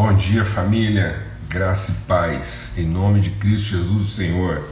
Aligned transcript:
Bom 0.00 0.14
dia, 0.14 0.44
família, 0.44 1.26
graça 1.48 1.90
e 1.90 1.94
paz, 2.06 2.70
em 2.76 2.86
nome 2.86 3.20
de 3.20 3.30
Cristo 3.30 3.70
Jesus, 3.70 4.10
Senhor. 4.10 4.64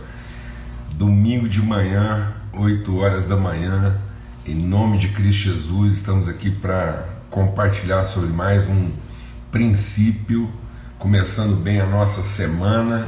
Domingo 0.92 1.48
de 1.48 1.60
manhã, 1.60 2.32
8 2.52 2.96
horas 2.96 3.26
da 3.26 3.34
manhã, 3.34 3.98
em 4.46 4.54
nome 4.54 4.98
de 4.98 5.08
Cristo 5.08 5.50
Jesus, 5.50 5.94
estamos 5.94 6.28
aqui 6.28 6.48
para 6.48 7.08
compartilhar 7.28 8.04
sobre 8.04 8.30
mais 8.30 8.68
um 8.68 8.88
princípio, 9.50 10.48
começando 10.96 11.60
bem 11.60 11.80
a 11.80 11.86
nossa 11.86 12.22
semana, 12.22 13.04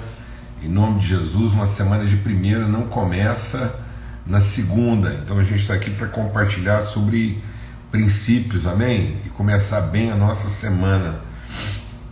em 0.61 0.69
nome 0.69 0.99
de 0.99 1.07
Jesus. 1.07 1.53
Uma 1.53 1.69
semana 1.69 2.05
de 2.05 2.17
primeira 2.17 2.67
não 2.67 2.89
começa 2.89 3.79
na 4.27 4.41
segunda, 4.41 5.15
então 5.23 5.39
a 5.39 5.45
gente 5.45 5.61
está 5.61 5.75
aqui 5.75 5.93
para 5.93 6.09
compartilhar 6.09 6.81
sobre 6.81 7.41
princípios, 7.93 8.67
amém? 8.67 9.19
E 9.25 9.29
começar 9.29 9.83
bem 9.83 10.11
a 10.11 10.17
nossa 10.17 10.49
semana 10.49 11.28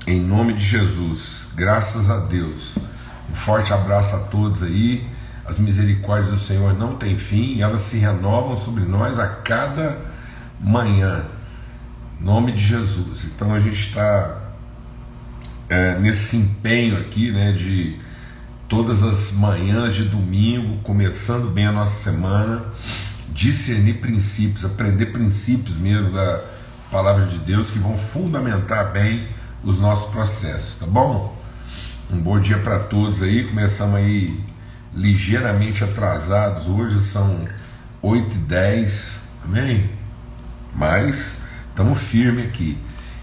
em 0.07 0.21
nome 0.21 0.53
de 0.53 0.65
Jesus, 0.65 1.49
graças 1.57 2.09
a 2.09 2.19
Deus. 2.19 2.79
Um 3.29 3.35
forte 3.35 3.73
abraço 3.73 4.15
a 4.15 4.21
todos 4.21 4.63
aí. 4.63 5.05
As 5.45 5.59
misericórdias 5.59 6.33
do 6.33 6.39
Senhor 6.39 6.75
não 6.75 6.97
têm 6.97 7.19
fim 7.19 7.61
elas 7.61 7.81
se 7.81 7.99
renovam 7.99 8.57
sobre 8.57 8.85
nós 8.85 9.19
a 9.19 9.27
cada 9.27 9.99
manhã. 10.61 11.25
Em 12.21 12.25
nome 12.25 12.53
de 12.53 12.65
Jesus. 12.65 13.25
Então 13.25 13.53
a 13.53 13.59
gente 13.59 13.89
está 13.89 14.43
é, 15.69 15.99
nesse 15.99 16.37
empenho 16.37 16.99
aqui, 17.01 17.33
né, 17.33 17.51
de 17.51 17.99
todas 18.69 19.03
as 19.03 19.33
manhãs 19.33 19.95
de 19.95 20.05
domingo, 20.05 20.81
começando 20.83 21.53
bem 21.53 21.67
a 21.67 21.73
nossa 21.73 22.03
semana, 22.03 22.65
discernir 23.31 23.95
princípios, 23.95 24.65
aprender 24.65 25.07
princípios 25.07 25.77
mesmo 25.77 26.13
da 26.13 26.43
palavra 26.93 27.27
de 27.27 27.39
Deus 27.39 27.71
que 27.71 27.79
vão 27.81 27.99
fundamentar 27.99 28.93
bem 28.93 29.36
os 29.67 29.81
nossos 29.81 30.13
processos, 30.13 30.77
tá 30.77 30.87
bom? 30.87 31.37
Um 32.09 32.21
bom 32.21 32.39
dia 32.39 32.57
para 32.59 32.79
todos 32.79 33.21
aí. 33.21 33.49
Começamos 33.49 33.97
aí 33.97 34.41
ligeiramente 34.95 35.83
atrasados. 35.83 36.69
Hoje 36.69 37.01
são 37.01 37.45
8 38.01 38.33
e 38.33 38.39
10, 38.39 39.21
amém? 39.45 39.91
Mas 40.73 41.39
estamos 41.69 41.99
firmes 41.99 42.47
aqui. 42.47 42.79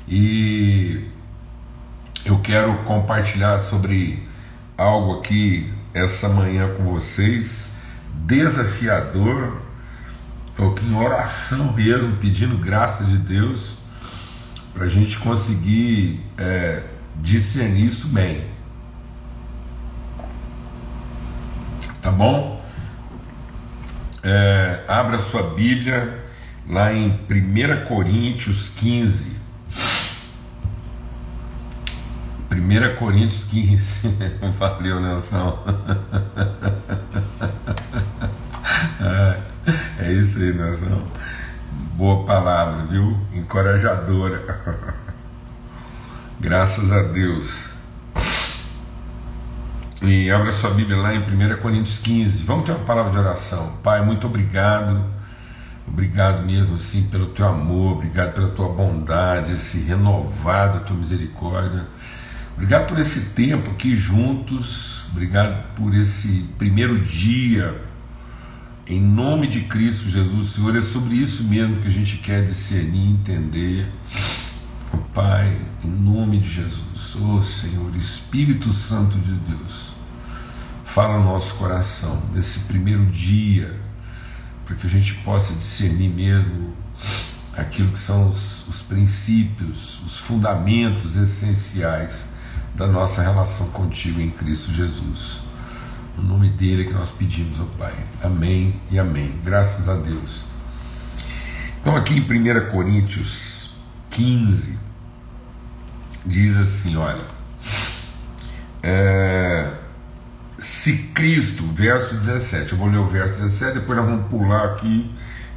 E 0.06 1.08
eu 2.26 2.38
quero 2.40 2.76
compartilhar 2.80 3.58
sobre 3.58 4.22
algo 4.78 5.20
aqui 5.20 5.72
essa 5.94 6.28
manhã 6.28 6.74
com 6.76 6.84
vocês, 6.84 7.72
desafiador, 8.26 9.62
pouquinho 10.58 10.98
oração 10.98 11.72
mesmo, 11.72 12.18
pedindo 12.18 12.58
graça 12.58 13.06
de 13.06 13.18
Deus 13.18 13.83
para 14.74 14.86
a 14.86 14.90
gente 14.90 15.20
conseguir 15.20 16.20
é, 16.38 16.84
discernir 17.22 17.86
isso 17.86 18.08
bem. 18.08 18.44
Tá 22.02 22.12
bom? 22.12 22.62
É, 24.24 24.84
abra 24.88 25.20
sua 25.20 25.44
Bíblia 25.54 26.24
lá 26.68 26.92
em 26.94 27.12
1 27.12 27.86
Coríntios 27.88 28.70
15. 28.70 29.38
1 32.52 32.96
Coríntios 32.98 33.44
15. 33.46 34.16
Valeu, 34.58 35.00
Nelson. 35.00 35.64
é, 39.00 39.38
é 40.00 40.12
isso 40.14 40.40
aí, 40.40 40.54
Nelson. 40.54 41.04
Boa 41.96 42.26
palavra, 42.26 42.88
viu? 42.88 43.16
Encorajadora. 43.36 44.96
Graças 46.42 46.92
a 46.92 47.04
Deus. 47.04 47.66
E 50.02 50.32
abra 50.32 50.52
sua 50.52 50.72
Bíblia 50.72 50.98
lá 50.98 51.14
em 51.14 51.20
1 51.20 51.58
Coríntios 51.62 52.00
15. 52.00 52.46
Vamos 52.46 52.66
ter 52.66 52.72
uma 52.72 52.84
palavra 52.84 53.12
de 53.12 53.20
oração. 53.20 53.78
Pai, 53.84 54.04
muito 54.04 54.26
obrigado. 54.26 55.06
Obrigado 55.88 56.44
mesmo 56.44 56.74
assim 56.76 57.04
pelo 57.10 57.28
teu 57.28 57.48
amor, 57.48 57.98
obrigado 57.98 58.34
pela 58.34 58.48
tua 58.48 58.70
bondade, 58.70 59.54
esse 59.54 59.78
renovado, 59.82 60.80
tua 60.80 60.96
misericórdia. 60.96 61.86
Obrigado 62.56 62.88
por 62.88 62.98
esse 62.98 63.34
tempo 63.36 63.70
aqui 63.70 63.96
juntos, 63.96 65.06
obrigado 65.12 65.76
por 65.76 65.94
esse 65.94 66.50
primeiro 66.58 67.06
dia 67.06 67.93
em 68.86 69.00
nome 69.00 69.48
de 69.48 69.62
Cristo 69.62 70.10
Jesus, 70.10 70.50
Senhor, 70.50 70.76
é 70.76 70.82
sobre 70.82 71.16
isso 71.16 71.44
mesmo 71.46 71.82
que 71.82 71.88
a 71.88 71.92
gente 71.92 72.18
quer 72.18 72.44
discernir, 72.44 73.12
entender. 73.12 73.90
Oh, 74.94 74.98
Pai, 75.14 75.60
em 75.84 75.90
nome 75.90 76.40
de 76.40 76.50
Jesus, 76.50 77.16
oh 77.16 77.42
Senhor, 77.42 77.96
Espírito 77.96 78.74
Santo 78.74 79.18
de 79.18 79.32
Deus, 79.32 79.94
fala 80.84 81.18
no 81.18 81.26
nosso 81.26 81.56
coração 81.56 82.22
nesse 82.34 82.62
primeiro 82.62 83.06
dia, 83.06 83.80
para 84.66 84.76
que 84.76 84.86
a 84.86 84.90
gente 84.90 85.14
possa 85.16 85.54
discernir 85.54 86.10
mesmo 86.10 86.74
aquilo 87.56 87.90
que 87.90 88.00
são 88.00 88.30
os, 88.30 88.68
os 88.68 88.82
princípios, 88.82 90.02
os 90.06 90.18
fundamentos 90.18 91.16
essenciais 91.16 92.28
da 92.76 92.88
nossa 92.88 93.22
relação 93.22 93.70
contigo 93.70 94.20
em 94.20 94.30
Cristo 94.30 94.74
Jesus. 94.74 95.43
No 96.18 96.24
nome 96.24 96.50
dele 96.50 96.84
é 96.84 96.86
que 96.86 96.94
nós 96.94 97.12
pedimos 97.12 97.60
ao 97.60 97.66
Pai. 97.66 97.96
Amém 98.22 98.76
e 98.92 99.00
amém. 99.00 99.34
Graças 99.44 99.90
a 99.90 99.96
Deus. 99.96 100.46
Então, 101.82 101.96
aqui 101.96 102.16
em 102.16 102.22
1 102.22 102.72
Coríntios 102.72 103.74
15, 104.10 104.78
diz 106.26 106.56
assim: 106.56 106.96
olha, 106.96 107.22
é, 108.82 109.74
se 110.60 111.10
Cristo, 111.14 111.66
verso 111.74 112.16
17, 112.16 112.74
eu 112.74 112.78
vou 112.78 112.88
ler 112.88 112.98
o 112.98 113.06
verso 113.06 113.42
17, 113.42 113.80
depois 113.80 113.98
nós 113.98 114.10
vamos 114.10 114.28
pular 114.28 114.66
aqui. 114.66 115.12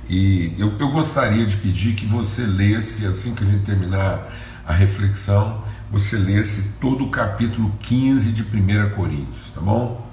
E 0.09 0.55
eu, 0.57 0.73
eu 0.79 0.91
gostaria 0.91 1.45
de 1.45 1.57
pedir 1.57 1.95
que 1.95 2.07
você 2.07 2.43
lesse, 2.43 3.05
assim 3.05 3.35
que 3.35 3.43
a 3.43 3.47
gente 3.47 3.65
terminar 3.65 4.33
a 4.65 4.73
reflexão, 4.73 5.63
você 5.91 6.17
lesse 6.17 6.75
todo 6.81 7.05
o 7.05 7.11
capítulo 7.11 7.73
15 7.81 8.33
de 8.33 8.43
1 8.43 8.91
Coríntios, 8.95 9.51
tá 9.55 9.61
bom? 9.61 10.06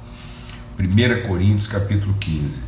1 0.79 1.27
Coríntios 1.27 1.67
capítulo 1.67 2.15
15. 2.19 2.59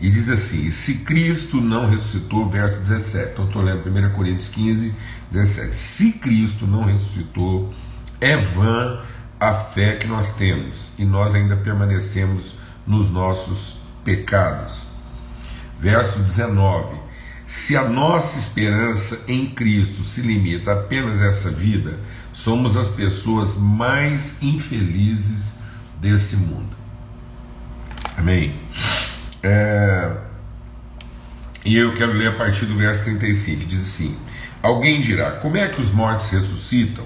E 0.00 0.10
diz 0.10 0.30
assim: 0.30 0.70
se 0.70 0.98
Cristo 0.98 1.60
não 1.60 1.88
ressuscitou, 1.88 2.48
verso 2.48 2.80
17. 2.80 3.32
Então 3.32 3.46
estou 3.46 3.62
lendo 3.62 3.88
1 3.88 4.10
Coríntios 4.14 4.48
15, 4.48 4.94
17. 5.30 5.76
Se 5.76 6.12
Cristo 6.12 6.66
não 6.66 6.84
ressuscitou, 6.84 7.72
é 8.20 8.36
vã 8.36 9.00
a 9.40 9.54
fé 9.54 9.96
que 9.96 10.06
nós 10.06 10.32
temos 10.32 10.90
e 10.98 11.04
nós 11.04 11.34
ainda 11.34 11.56
permanecemos 11.56 12.56
nos 12.86 13.08
nossos 13.08 13.78
pecados. 14.04 14.84
Verso 15.80 16.20
19: 16.20 16.94
Se 17.44 17.76
a 17.76 17.88
nossa 17.88 18.38
esperança 18.38 19.20
em 19.26 19.50
Cristo 19.50 20.04
se 20.04 20.20
limita 20.20 20.72
apenas 20.72 21.20
a 21.20 21.26
essa 21.26 21.50
vida, 21.50 21.98
somos 22.32 22.76
as 22.76 22.88
pessoas 22.88 23.56
mais 23.56 24.40
infelizes 24.40 25.54
desse 26.00 26.36
mundo. 26.36 26.77
Amém? 28.18 28.54
É... 29.42 30.10
E 31.64 31.76
eu 31.76 31.94
quero 31.94 32.12
ler 32.12 32.28
a 32.28 32.32
partir 32.32 32.66
do 32.66 32.76
verso 32.76 33.04
35, 33.04 33.64
diz 33.64 33.80
assim: 33.80 34.16
Alguém 34.62 35.00
dirá: 35.00 35.32
Como 35.32 35.56
é 35.56 35.68
que 35.68 35.80
os 35.80 35.92
mortos 35.92 36.28
ressuscitam? 36.30 37.04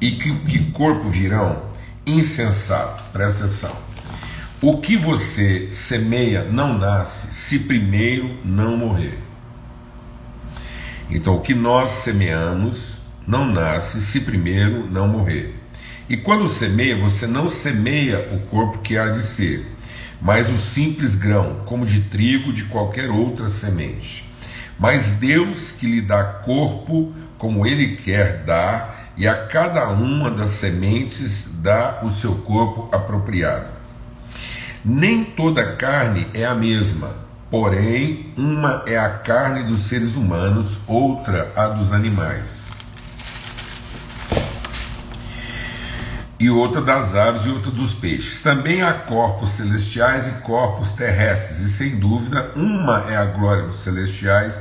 E 0.00 0.12
que, 0.12 0.34
que 0.40 0.70
corpo 0.72 1.08
virão? 1.08 1.70
Insensato, 2.04 3.04
presta 3.12 3.44
atenção. 3.44 3.76
O 4.60 4.78
que 4.78 4.96
você 4.96 5.68
semeia 5.70 6.44
não 6.44 6.76
nasce 6.76 7.32
se 7.32 7.60
primeiro 7.60 8.36
não 8.44 8.76
morrer. 8.76 9.18
Então, 11.10 11.36
o 11.36 11.40
que 11.40 11.54
nós 11.54 11.90
semeamos 11.90 12.94
não 13.26 13.46
nasce 13.46 14.00
se 14.00 14.20
primeiro 14.20 14.86
não 14.90 15.06
morrer. 15.06 15.54
E 16.08 16.16
quando 16.16 16.48
semeia, 16.48 16.96
você 16.96 17.26
não 17.26 17.48
semeia 17.48 18.28
o 18.32 18.40
corpo 18.48 18.78
que 18.78 18.98
há 18.98 19.10
de 19.10 19.22
ser, 19.22 19.66
mas 20.20 20.50
o 20.50 20.58
simples 20.58 21.14
grão, 21.14 21.62
como 21.64 21.86
de 21.86 22.02
trigo 22.02 22.52
de 22.52 22.64
qualquer 22.64 23.10
outra 23.10 23.48
semente. 23.48 24.28
Mas 24.78 25.12
Deus 25.12 25.72
que 25.72 25.86
lhe 25.86 26.00
dá 26.00 26.22
corpo 26.22 27.12
como 27.38 27.66
Ele 27.66 27.96
quer 27.96 28.44
dar, 28.44 29.12
e 29.16 29.26
a 29.26 29.46
cada 29.46 29.88
uma 29.88 30.30
das 30.30 30.50
sementes 30.50 31.50
dá 31.62 32.00
o 32.02 32.10
seu 32.10 32.36
corpo 32.36 32.88
apropriado. 32.94 33.66
Nem 34.84 35.24
toda 35.24 35.76
carne 35.76 36.26
é 36.32 36.44
a 36.44 36.54
mesma, 36.54 37.10
porém, 37.50 38.32
uma 38.36 38.82
é 38.86 38.98
a 38.98 39.10
carne 39.10 39.62
dos 39.62 39.84
seres 39.84 40.16
humanos, 40.16 40.80
outra 40.86 41.52
a 41.56 41.68
dos 41.68 41.92
animais 41.92 42.59
e 46.40 46.48
outra 46.48 46.80
das 46.80 47.14
aves 47.14 47.44
e 47.44 47.50
outra 47.50 47.70
dos 47.70 47.92
peixes. 47.92 48.42
Também 48.42 48.80
há 48.80 48.94
corpos 48.94 49.50
celestiais 49.50 50.26
e 50.26 50.30
corpos 50.40 50.94
terrestres, 50.94 51.60
e 51.60 51.68
sem 51.68 51.96
dúvida, 51.96 52.50
uma 52.56 53.04
é 53.10 53.16
a 53.18 53.26
glória 53.26 53.64
dos 53.64 53.80
celestiais 53.80 54.58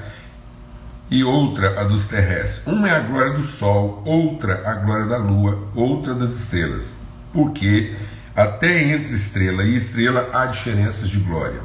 e 1.10 1.24
outra 1.24 1.80
a 1.80 1.86
dos 1.86 2.06
terrestres. 2.06 2.68
Uma 2.68 2.90
é 2.90 2.92
a 2.92 3.00
glória 3.00 3.32
do 3.32 3.42
sol, 3.42 4.04
outra 4.06 4.62
a 4.70 4.74
glória 4.74 5.06
da 5.06 5.16
lua, 5.16 5.70
outra 5.74 6.14
das 6.14 6.36
estrelas. 6.36 6.94
Porque 7.32 7.96
até 8.36 8.84
entre 8.84 9.14
estrela 9.14 9.64
e 9.64 9.76
estrela 9.76 10.30
há 10.34 10.48
diferenças 10.48 11.10
de 11.10 11.20
glória. 11.20 11.62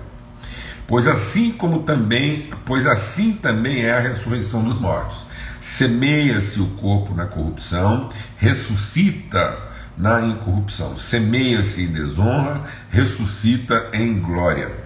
Pois 0.87 1.09
assim 1.09 1.51
como 1.51 1.83
também, 1.83 2.51
pois 2.65 2.87
assim 2.87 3.33
também 3.33 3.85
é 3.85 3.93
a 3.93 4.01
ressurreição 4.01 4.63
dos 4.63 4.79
mortos. 4.79 5.27
Semeia-se 5.61 6.61
o 6.61 6.67
corpo 6.67 7.15
na 7.15 7.25
corrupção, 7.25 8.11
ressuscita 8.37 9.74
na 9.97 10.21
incorrupção. 10.21 10.99
Semeia-se 10.99 11.83
em 11.83 11.87
desonra, 11.89 12.63
ressuscita 12.91 13.89
em 13.93 14.19
glória. 14.19 14.85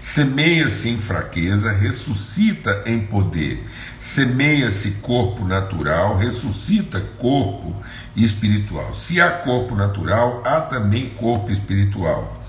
Semeia-se 0.00 0.88
em 0.88 0.96
fraqueza, 0.96 1.70
ressuscita 1.72 2.82
em 2.86 3.00
poder. 3.00 3.66
Semeia-se 3.98 4.92
corpo 5.02 5.44
natural, 5.44 6.16
ressuscita 6.16 7.00
corpo 7.18 7.76
espiritual. 8.16 8.94
Se 8.94 9.20
há 9.20 9.30
corpo 9.30 9.74
natural, 9.74 10.42
há 10.44 10.62
também 10.62 11.10
corpo 11.10 11.50
espiritual. 11.50 12.42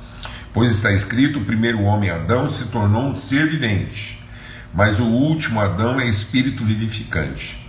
Pois 0.53 0.71
está 0.71 0.91
escrito: 0.93 1.39
o 1.39 1.45
primeiro 1.45 1.81
homem 1.81 2.09
Adão 2.09 2.47
se 2.47 2.65
tornou 2.65 3.03
um 3.03 3.15
ser 3.15 3.47
vivente, 3.47 4.23
mas 4.73 4.99
o 4.99 5.05
último 5.05 5.59
Adão 5.59 5.99
é 5.99 6.07
espírito 6.07 6.63
vivificante. 6.63 7.59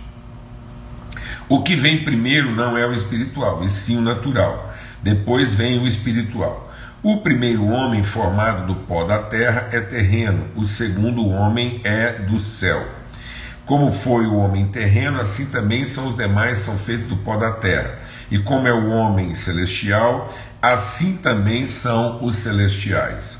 O 1.49 1.61
que 1.61 1.75
vem 1.75 2.03
primeiro 2.03 2.51
não 2.51 2.77
é 2.77 2.85
o 2.85 2.93
espiritual, 2.93 3.63
e 3.63 3.69
sim 3.69 3.97
o 3.97 4.01
natural. 4.01 4.73
Depois 5.01 5.53
vem 5.53 5.77
o 5.77 5.85
espiritual. 5.85 6.71
O 7.03 7.17
primeiro 7.17 7.67
homem 7.67 8.01
formado 8.01 8.65
do 8.65 8.75
pó 8.75 9.03
da 9.03 9.19
terra 9.19 9.67
é 9.73 9.81
terreno, 9.81 10.47
o 10.55 10.63
segundo 10.63 11.27
homem 11.27 11.81
é 11.83 12.13
do 12.13 12.39
céu. 12.39 12.81
Como 13.65 13.91
foi 13.91 14.25
o 14.25 14.35
homem 14.35 14.67
terreno, 14.67 15.19
assim 15.19 15.45
também 15.47 15.83
são 15.83 16.07
os 16.07 16.15
demais, 16.15 16.59
são 16.59 16.77
feitos 16.77 17.07
do 17.07 17.17
pó 17.17 17.35
da 17.35 17.51
terra. 17.51 17.99
E 18.31 18.39
como 18.39 18.67
é 18.67 18.73
o 18.73 18.89
homem 18.89 19.35
celestial, 19.35 20.33
assim 20.61 21.17
também 21.17 21.67
são 21.67 22.23
os 22.23 22.37
celestiais. 22.37 23.37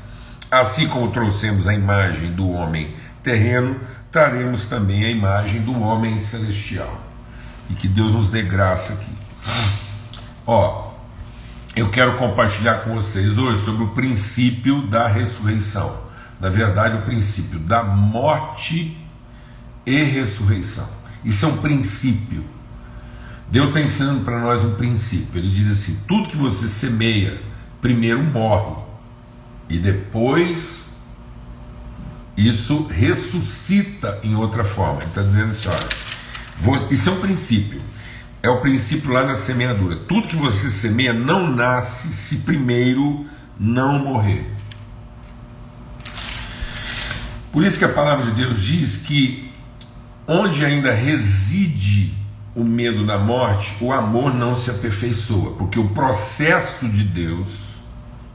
Assim 0.50 0.86
como 0.86 1.10
trouxemos 1.10 1.66
a 1.66 1.72
imagem 1.72 2.32
do 2.32 2.50
homem 2.50 2.94
terreno, 3.22 3.80
traremos 4.10 4.66
também 4.66 5.04
a 5.04 5.10
imagem 5.10 5.62
do 5.62 5.80
homem 5.80 6.20
celestial. 6.20 7.13
E 7.70 7.74
que 7.74 7.88
Deus 7.88 8.12
nos 8.12 8.30
dê 8.30 8.42
graça 8.42 8.92
aqui. 8.92 9.10
Ó, 10.46 10.92
eu 11.74 11.90
quero 11.90 12.16
compartilhar 12.16 12.84
com 12.84 12.94
vocês 12.94 13.36
hoje 13.36 13.64
sobre 13.64 13.84
o 13.84 13.88
princípio 13.88 14.86
da 14.86 15.08
ressurreição. 15.08 16.04
Na 16.40 16.48
verdade, 16.48 16.96
o 16.96 17.02
princípio 17.02 17.58
da 17.58 17.82
morte 17.82 18.96
e 19.86 20.02
ressurreição. 20.02 20.88
Isso 21.24 21.44
é 21.46 21.48
um 21.48 21.56
princípio. 21.56 22.44
Deus 23.50 23.70
está 23.70 23.80
ensinando 23.80 24.24
para 24.24 24.40
nós 24.40 24.62
um 24.62 24.74
princípio. 24.74 25.38
Ele 25.38 25.50
diz 25.50 25.70
assim: 25.70 25.98
tudo 26.06 26.28
que 26.28 26.36
você 26.36 26.68
semeia, 26.68 27.40
primeiro 27.80 28.22
morre, 28.22 28.76
e 29.68 29.78
depois 29.78 30.92
isso 32.36 32.86
ressuscita 32.86 34.18
em 34.22 34.34
outra 34.34 34.64
forma. 34.64 35.00
Ele 35.00 35.08
está 35.08 35.22
dizendo 35.22 35.52
assim: 35.52 35.68
olha, 35.68 35.88
isso 36.90 37.08
é 37.08 37.12
um 37.12 37.20
princípio 37.20 37.80
é 38.44 38.50
o 38.50 38.60
princípio 38.60 39.10
lá 39.10 39.24
na 39.24 39.34
semeadura. 39.34 39.96
Tudo 39.96 40.28
que 40.28 40.36
você 40.36 40.68
semeia 40.68 41.14
não 41.14 41.50
nasce 41.50 42.12
se 42.12 42.36
primeiro 42.36 43.24
não 43.58 43.98
morrer. 43.98 44.46
Por 47.50 47.64
isso 47.64 47.78
que 47.78 47.86
a 47.86 47.88
palavra 47.88 48.26
de 48.26 48.32
Deus 48.32 48.60
diz 48.60 48.98
que 48.98 49.50
onde 50.28 50.62
ainda 50.62 50.92
reside 50.92 52.12
o 52.54 52.62
medo 52.62 53.06
da 53.06 53.16
morte, 53.16 53.74
o 53.80 53.90
amor 53.90 54.34
não 54.34 54.54
se 54.54 54.70
aperfeiçoa, 54.70 55.52
porque 55.52 55.78
o 55.78 55.88
processo 55.88 56.86
de 56.86 57.02
Deus 57.02 57.48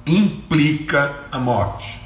implica 0.07 1.13
a 1.31 1.37
morte. 1.37 2.01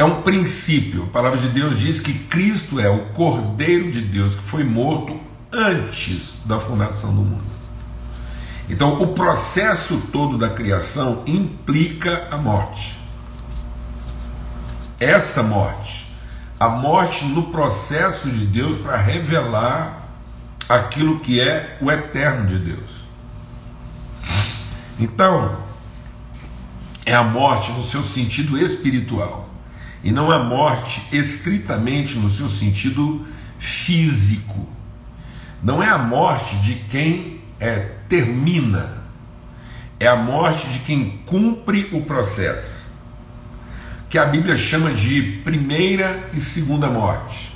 É 0.00 0.04
um 0.04 0.22
princípio. 0.22 1.02
A 1.02 1.06
palavra 1.08 1.38
de 1.38 1.48
Deus 1.50 1.78
diz 1.78 2.00
que 2.00 2.14
Cristo 2.14 2.80
é 2.80 2.88
o 2.88 3.12
Cordeiro 3.12 3.92
de 3.92 4.00
Deus 4.00 4.34
que 4.34 4.40
foi 4.40 4.64
morto 4.64 5.20
antes 5.52 6.38
da 6.46 6.58
fundação 6.58 7.14
do 7.14 7.20
mundo. 7.20 7.44
Então, 8.66 9.02
o 9.02 9.08
processo 9.08 10.00
todo 10.10 10.38
da 10.38 10.48
criação 10.48 11.22
implica 11.26 12.26
a 12.30 12.38
morte. 12.38 12.96
Essa 14.98 15.42
morte, 15.42 16.06
a 16.58 16.70
morte 16.70 17.26
no 17.26 17.50
processo 17.50 18.30
de 18.30 18.46
Deus 18.46 18.78
para 18.78 18.96
revelar 18.96 20.08
aquilo 20.66 21.20
que 21.20 21.42
é 21.42 21.76
o 21.78 21.90
eterno 21.90 22.46
de 22.46 22.56
Deus. 22.56 23.02
Então, 24.98 25.58
é 27.04 27.14
a 27.14 27.22
morte 27.22 27.70
no 27.72 27.84
seu 27.84 28.02
sentido 28.02 28.56
espiritual 28.56 29.49
e 30.02 30.10
não 30.10 30.30
a 30.30 30.38
morte 30.38 31.02
estritamente 31.12 32.16
no 32.18 32.30
seu 32.30 32.48
sentido 32.48 33.26
físico. 33.58 34.68
Não 35.62 35.82
é 35.82 35.88
a 35.88 35.98
morte 35.98 36.56
de 36.56 36.74
quem 36.74 37.40
é, 37.58 37.80
termina, 38.08 39.04
é 39.98 40.06
a 40.06 40.16
morte 40.16 40.70
de 40.70 40.78
quem 40.80 41.20
cumpre 41.26 41.90
o 41.92 42.02
processo, 42.02 42.86
que 44.08 44.16
a 44.16 44.24
Bíblia 44.24 44.56
chama 44.56 44.92
de 44.92 45.40
primeira 45.44 46.30
e 46.32 46.40
segunda 46.40 46.88
morte. 46.88 47.52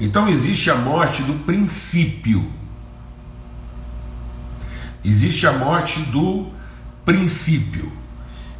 Então 0.00 0.28
existe 0.28 0.70
a 0.70 0.74
morte 0.74 1.22
do 1.22 1.34
princípio, 1.44 2.50
existe 5.04 5.46
a 5.46 5.52
morte 5.52 6.00
do 6.00 6.50
princípio, 7.04 7.92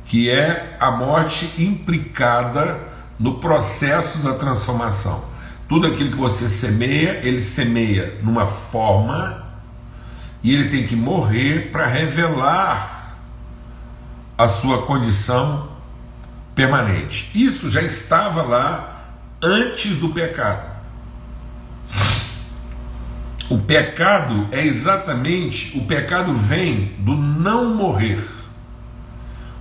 que 0.05 0.29
é 0.29 0.77
a 0.79 0.91
morte 0.91 1.51
implicada 1.59 2.98
no 3.19 3.39
processo 3.39 4.19
da 4.19 4.35
transformação. 4.35 5.25
Tudo 5.69 5.87
aquilo 5.87 6.11
que 6.11 6.17
você 6.17 6.49
semeia, 6.49 7.21
ele 7.23 7.41
semeia 7.41 8.19
numa 8.23 8.47
forma 8.47 9.45
e 10.43 10.55
ele 10.55 10.69
tem 10.69 10.87
que 10.87 10.97
morrer 10.97 11.71
para 11.73 11.87
revelar 11.87 13.19
a 14.37 14.47
sua 14.47 14.83
condição 14.83 15.69
permanente. 16.55 17.31
Isso 17.35 17.69
já 17.69 17.83
estava 17.83 18.43
lá 18.43 19.17
antes 19.43 19.97
do 19.97 20.11
pecado. 20.11 20.79
O 23.51 23.59
pecado 23.59 24.49
é 24.53 24.65
exatamente, 24.65 25.77
o 25.77 25.85
pecado 25.87 26.35
vem 26.35 26.95
do 26.99 27.17
não 27.17 27.75
morrer. 27.75 28.25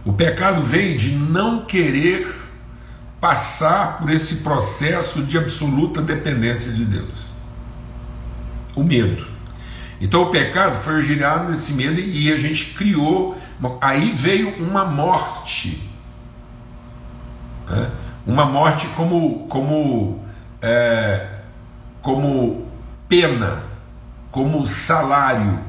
O 0.06 0.14
pecado 0.14 0.62
vem 0.62 0.96
de 0.96 1.12
não 1.12 1.66
querer 1.66 2.47
passar 3.28 3.98
por 3.98 4.10
esse 4.10 4.38
processo 4.38 5.22
de 5.22 5.38
absoluta 5.38 6.02
dependência 6.02 6.72
de 6.72 6.86
Deus. 6.86 7.26
O 8.74 8.84
medo. 8.84 9.28
Então 10.00 10.24
o 10.24 10.30
pecado 10.30 10.76
foi 10.76 11.04
gerado 11.04 11.50
nesse 11.50 11.74
medo 11.74 12.00
e 12.00 12.32
a 12.32 12.38
gente 12.38 12.68
criou. 12.74 13.38
Aí 13.82 14.14
veio 14.16 14.64
uma 14.64 14.86
morte. 14.86 15.84
Né? 17.70 17.92
Uma 18.26 18.46
morte 18.46 18.88
como, 18.96 19.46
como, 19.50 20.24
é, 20.62 21.28
como 22.02 22.66
pena, 23.10 23.64
como 24.32 24.66
salário, 24.66 25.60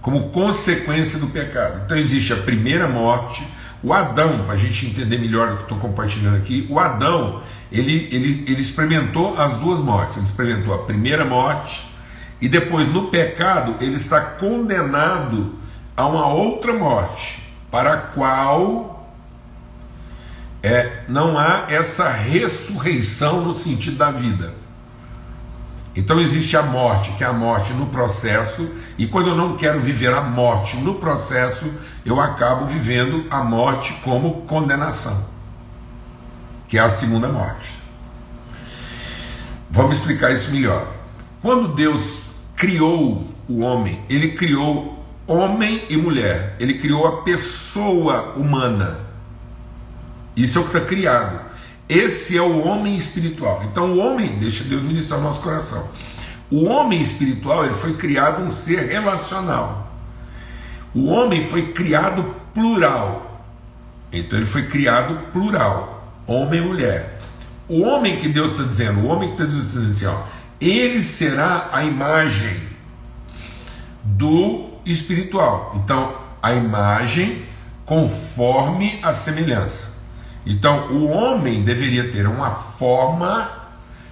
como 0.00 0.30
consequência 0.30 1.18
do 1.18 1.26
pecado. 1.26 1.82
Então 1.84 1.98
existe 1.98 2.32
a 2.32 2.36
primeira 2.36 2.88
morte 2.88 3.46
o 3.82 3.92
Adão, 3.92 4.44
para 4.44 4.54
a 4.54 4.56
gente 4.56 4.86
entender 4.86 5.18
melhor 5.18 5.52
o 5.52 5.56
que 5.56 5.62
estou 5.62 5.78
compartilhando 5.78 6.36
aqui, 6.36 6.66
o 6.70 6.78
Adão, 6.78 7.42
ele, 7.70 8.08
ele, 8.12 8.44
ele 8.46 8.60
experimentou 8.60 9.40
as 9.40 9.56
duas 9.56 9.80
mortes. 9.80 10.16
Ele 10.18 10.26
experimentou 10.26 10.72
a 10.72 10.78
primeira 10.84 11.24
morte 11.24 11.92
e 12.40 12.48
depois, 12.48 12.86
no 12.92 13.08
pecado, 13.08 13.76
ele 13.80 13.94
está 13.94 14.20
condenado 14.20 15.54
a 15.96 16.06
uma 16.06 16.26
outra 16.26 16.72
morte, 16.72 17.42
para 17.70 17.92
a 17.92 17.96
qual 17.98 19.08
é, 20.62 21.04
não 21.08 21.38
há 21.38 21.66
essa 21.68 22.08
ressurreição 22.08 23.40
no 23.42 23.54
sentido 23.54 23.96
da 23.96 24.10
vida. 24.10 24.54
Então 25.94 26.18
existe 26.18 26.56
a 26.56 26.62
morte, 26.62 27.12
que 27.12 27.24
é 27.24 27.26
a 27.26 27.32
morte 27.32 27.72
no 27.74 27.86
processo, 27.86 28.66
e 28.96 29.06
quando 29.06 29.28
eu 29.28 29.36
não 29.36 29.56
quero 29.56 29.78
viver 29.78 30.12
a 30.12 30.22
morte 30.22 30.76
no 30.78 30.94
processo, 30.94 31.70
eu 32.04 32.18
acabo 32.18 32.66
vivendo 32.66 33.26
a 33.30 33.44
morte 33.44 33.92
como 34.02 34.42
condenação, 34.42 35.26
que 36.66 36.78
é 36.78 36.80
a 36.80 36.88
segunda 36.88 37.28
morte. 37.28 37.74
Vamos 39.70 39.98
explicar 39.98 40.32
isso 40.32 40.50
melhor. 40.50 40.86
Quando 41.42 41.74
Deus 41.74 42.24
criou 42.56 43.26
o 43.46 43.60
homem, 43.60 44.02
ele 44.08 44.32
criou 44.32 45.04
homem 45.26 45.84
e 45.90 45.96
mulher, 45.96 46.56
ele 46.58 46.74
criou 46.74 47.06
a 47.06 47.22
pessoa 47.22 48.34
humana. 48.36 49.00
Isso 50.34 50.58
é 50.58 50.60
o 50.60 50.64
que 50.64 50.76
está 50.76 50.86
criado. 50.86 51.51
Esse 51.92 52.36
é 52.36 52.42
o 52.42 52.66
homem 52.66 52.96
espiritual. 52.96 53.62
Então 53.64 53.92
o 53.92 53.98
homem, 53.98 54.38
deixa 54.38 54.64
Deus 54.64 54.82
ministrar 54.82 55.20
o 55.20 55.22
nosso 55.22 55.40
coração. 55.40 55.88
O 56.50 56.64
homem 56.64 57.00
espiritual 57.00 57.64
ele 57.64 57.74
foi 57.74 57.94
criado 57.94 58.42
um 58.42 58.50
ser 58.50 58.88
relacional. 58.88 59.92
O 60.94 61.06
homem 61.06 61.44
foi 61.44 61.72
criado 61.72 62.34
plural. 62.52 63.44
Então 64.12 64.38
ele 64.38 64.46
foi 64.46 64.66
criado 64.66 65.32
plural, 65.32 66.20
homem 66.26 66.60
e 66.60 66.64
mulher. 66.64 67.18
O 67.68 67.80
homem 67.80 68.16
que 68.18 68.28
Deus 68.28 68.52
está 68.52 68.64
dizendo, 68.64 69.00
o 69.00 69.06
homem 69.06 69.34
que 69.34 69.42
está 69.42 69.46
dizendo 69.46 69.90
assim, 69.90 70.06
ó, 70.06 70.22
ele 70.60 71.02
será 71.02 71.70
a 71.72 71.84
imagem 71.84 72.60
do 74.04 74.72
espiritual. 74.84 75.72
Então, 75.76 76.14
a 76.42 76.52
imagem 76.52 77.42
conforme 77.86 79.00
a 79.02 79.12
semelhança. 79.12 79.92
Então, 80.44 80.88
o 80.92 81.08
homem 81.08 81.62
deveria 81.62 82.10
ter 82.10 82.26
uma 82.26 82.50
forma 82.50 83.50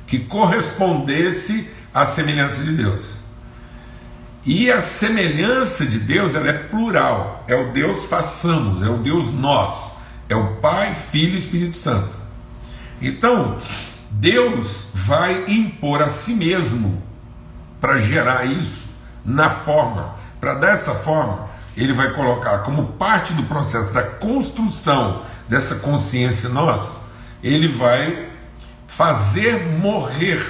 que 0.07 0.19
correspondesse 0.19 1.69
à 1.93 2.05
semelhança 2.05 2.63
de 2.63 2.73
Deus. 2.73 3.19
E 4.45 4.71
a 4.71 4.81
semelhança 4.81 5.85
de 5.85 5.99
Deus 5.99 6.35
ela 6.35 6.49
é 6.49 6.53
plural. 6.53 7.45
É 7.47 7.55
o 7.55 7.73
Deus 7.73 8.05
façamos, 8.07 8.83
é 8.83 8.89
o 8.89 8.99
Deus 8.99 9.33
nós, 9.33 9.95
é 10.29 10.35
o 10.35 10.57
Pai, 10.57 10.95
Filho 10.95 11.35
e 11.35 11.39
Espírito 11.39 11.77
Santo. 11.77 12.17
Então, 13.03 13.59
Deus 14.11 14.89
vai 14.95 15.45
impor 15.47 16.03
a 16.03 16.09
si 16.09 16.35
mesmo 16.35 17.03
para 17.81 17.99
gerar 17.99 18.45
isso 18.45 18.89
na 19.25 19.51
forma. 19.51 20.15
Para 20.41 20.55
dessa 20.55 20.95
forma, 20.95 21.49
ele 21.77 21.93
vai 21.93 22.13
colocar 22.13 22.59
como 22.59 22.93
parte 22.95 23.33
do 23.33 23.45
processo 23.45 23.93
da 23.93 24.03
construção 24.03 25.23
dessa 25.51 25.81
consciência 25.81 26.49
nossa, 26.49 27.01
ele 27.43 27.67
vai 27.67 28.31
fazer 28.87 29.67
morrer 29.67 30.47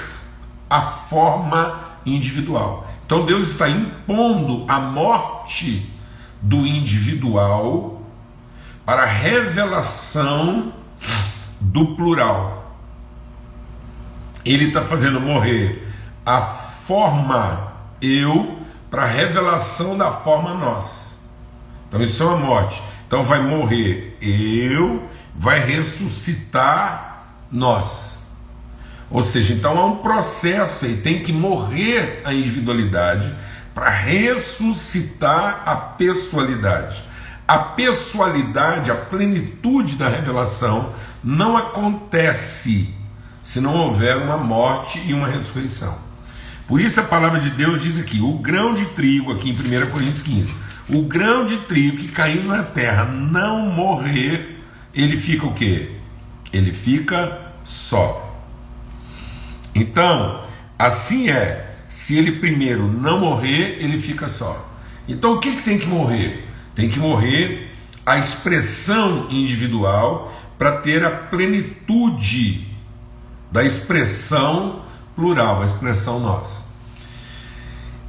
a 0.69 0.83
forma 0.83 1.81
individual. 2.05 2.87
Então 3.07 3.25
Deus 3.25 3.49
está 3.49 3.67
impondo 3.67 4.67
a 4.69 4.79
morte 4.79 5.91
do 6.43 6.67
individual 6.67 8.03
para 8.85 9.05
a 9.05 9.07
revelação 9.07 10.71
do 11.59 11.97
plural. 11.97 12.77
Ele 14.45 14.69
está 14.69 14.83
fazendo 14.83 15.19
morrer 15.19 15.89
a 16.27 16.43
forma 16.43 17.73
eu 18.03 18.59
para 18.91 19.05
a 19.05 19.07
revelação 19.07 19.97
da 19.97 20.13
forma 20.13 20.53
nós. 20.53 21.17
Então 21.89 22.03
isso 22.03 22.23
é 22.23 22.27
uma 22.27 22.37
morte. 22.37 22.83
Então 23.11 23.25
vai 23.25 23.43
morrer 23.43 24.17
eu, 24.23 25.03
vai 25.35 25.59
ressuscitar 25.59 27.25
nós. 27.51 28.23
Ou 29.11 29.21
seja, 29.21 29.53
então 29.53 29.77
há 29.77 29.85
um 29.85 29.97
processo 29.97 30.87
e 30.87 30.99
tem 30.99 31.21
que 31.21 31.33
morrer 31.33 32.23
a 32.25 32.33
individualidade 32.33 33.35
para 33.75 33.91
ressuscitar 33.91 35.65
a 35.67 35.75
pessoalidade. 35.75 37.03
A 37.49 37.59
pessoalidade, 37.59 38.93
a 38.93 38.95
plenitude 38.95 39.97
da 39.97 40.09
revelação 40.09 40.95
não 41.25 41.57
acontece 41.57 42.95
se 43.43 43.61
não 43.61 43.75
houver 43.75 44.19
uma 44.19 44.39
morte 44.39 45.03
e 45.05 45.13
uma 45.13 45.27
ressurreição. 45.27 45.99
Por 46.69 46.81
isso 46.81 47.01
a 47.01 47.03
palavra 47.03 47.41
de 47.41 47.51
Deus 47.51 47.83
diz 47.83 47.99
aqui: 47.99 48.21
o 48.21 48.35
grão 48.35 48.73
de 48.73 48.85
trigo, 48.85 49.33
aqui 49.33 49.51
em 49.51 49.53
1 49.53 49.91
Coríntios 49.91 50.23
15, 50.23 50.55
o 50.93 51.03
grão 51.03 51.45
de 51.45 51.57
trigo 51.59 51.99
que 51.99 52.09
caindo 52.09 52.49
na 52.49 52.63
terra 52.63 53.05
não 53.05 53.67
morrer, 53.67 54.59
ele 54.95 55.17
fica 55.17 55.47
o 55.47 55.55
quê? 55.55 55.93
Ele 56.53 56.73
fica 56.73 57.53
só. 57.65 58.45
Então, 59.75 60.45
assim 60.79 61.31
é. 61.31 61.69
Se 61.89 62.17
ele 62.17 62.33
primeiro 62.33 62.87
não 62.87 63.19
morrer, 63.19 63.79
ele 63.81 63.99
fica 63.99 64.29
só. 64.29 64.69
Então, 65.09 65.35
o 65.35 65.41
que, 65.41 65.57
que 65.57 65.63
tem 65.63 65.77
que 65.77 65.89
morrer? 65.89 66.47
Tem 66.75 66.89
que 66.89 67.01
morrer 67.01 67.69
a 68.07 68.17
expressão 68.17 69.29
individual 69.29 70.33
para 70.57 70.79
ter 70.79 71.05
a 71.05 71.11
plenitude 71.11 72.69
da 73.51 73.65
expressão 73.65 74.83
plural, 75.17 75.63
a 75.63 75.67
expressão 75.67 76.21
nós. 76.21 76.65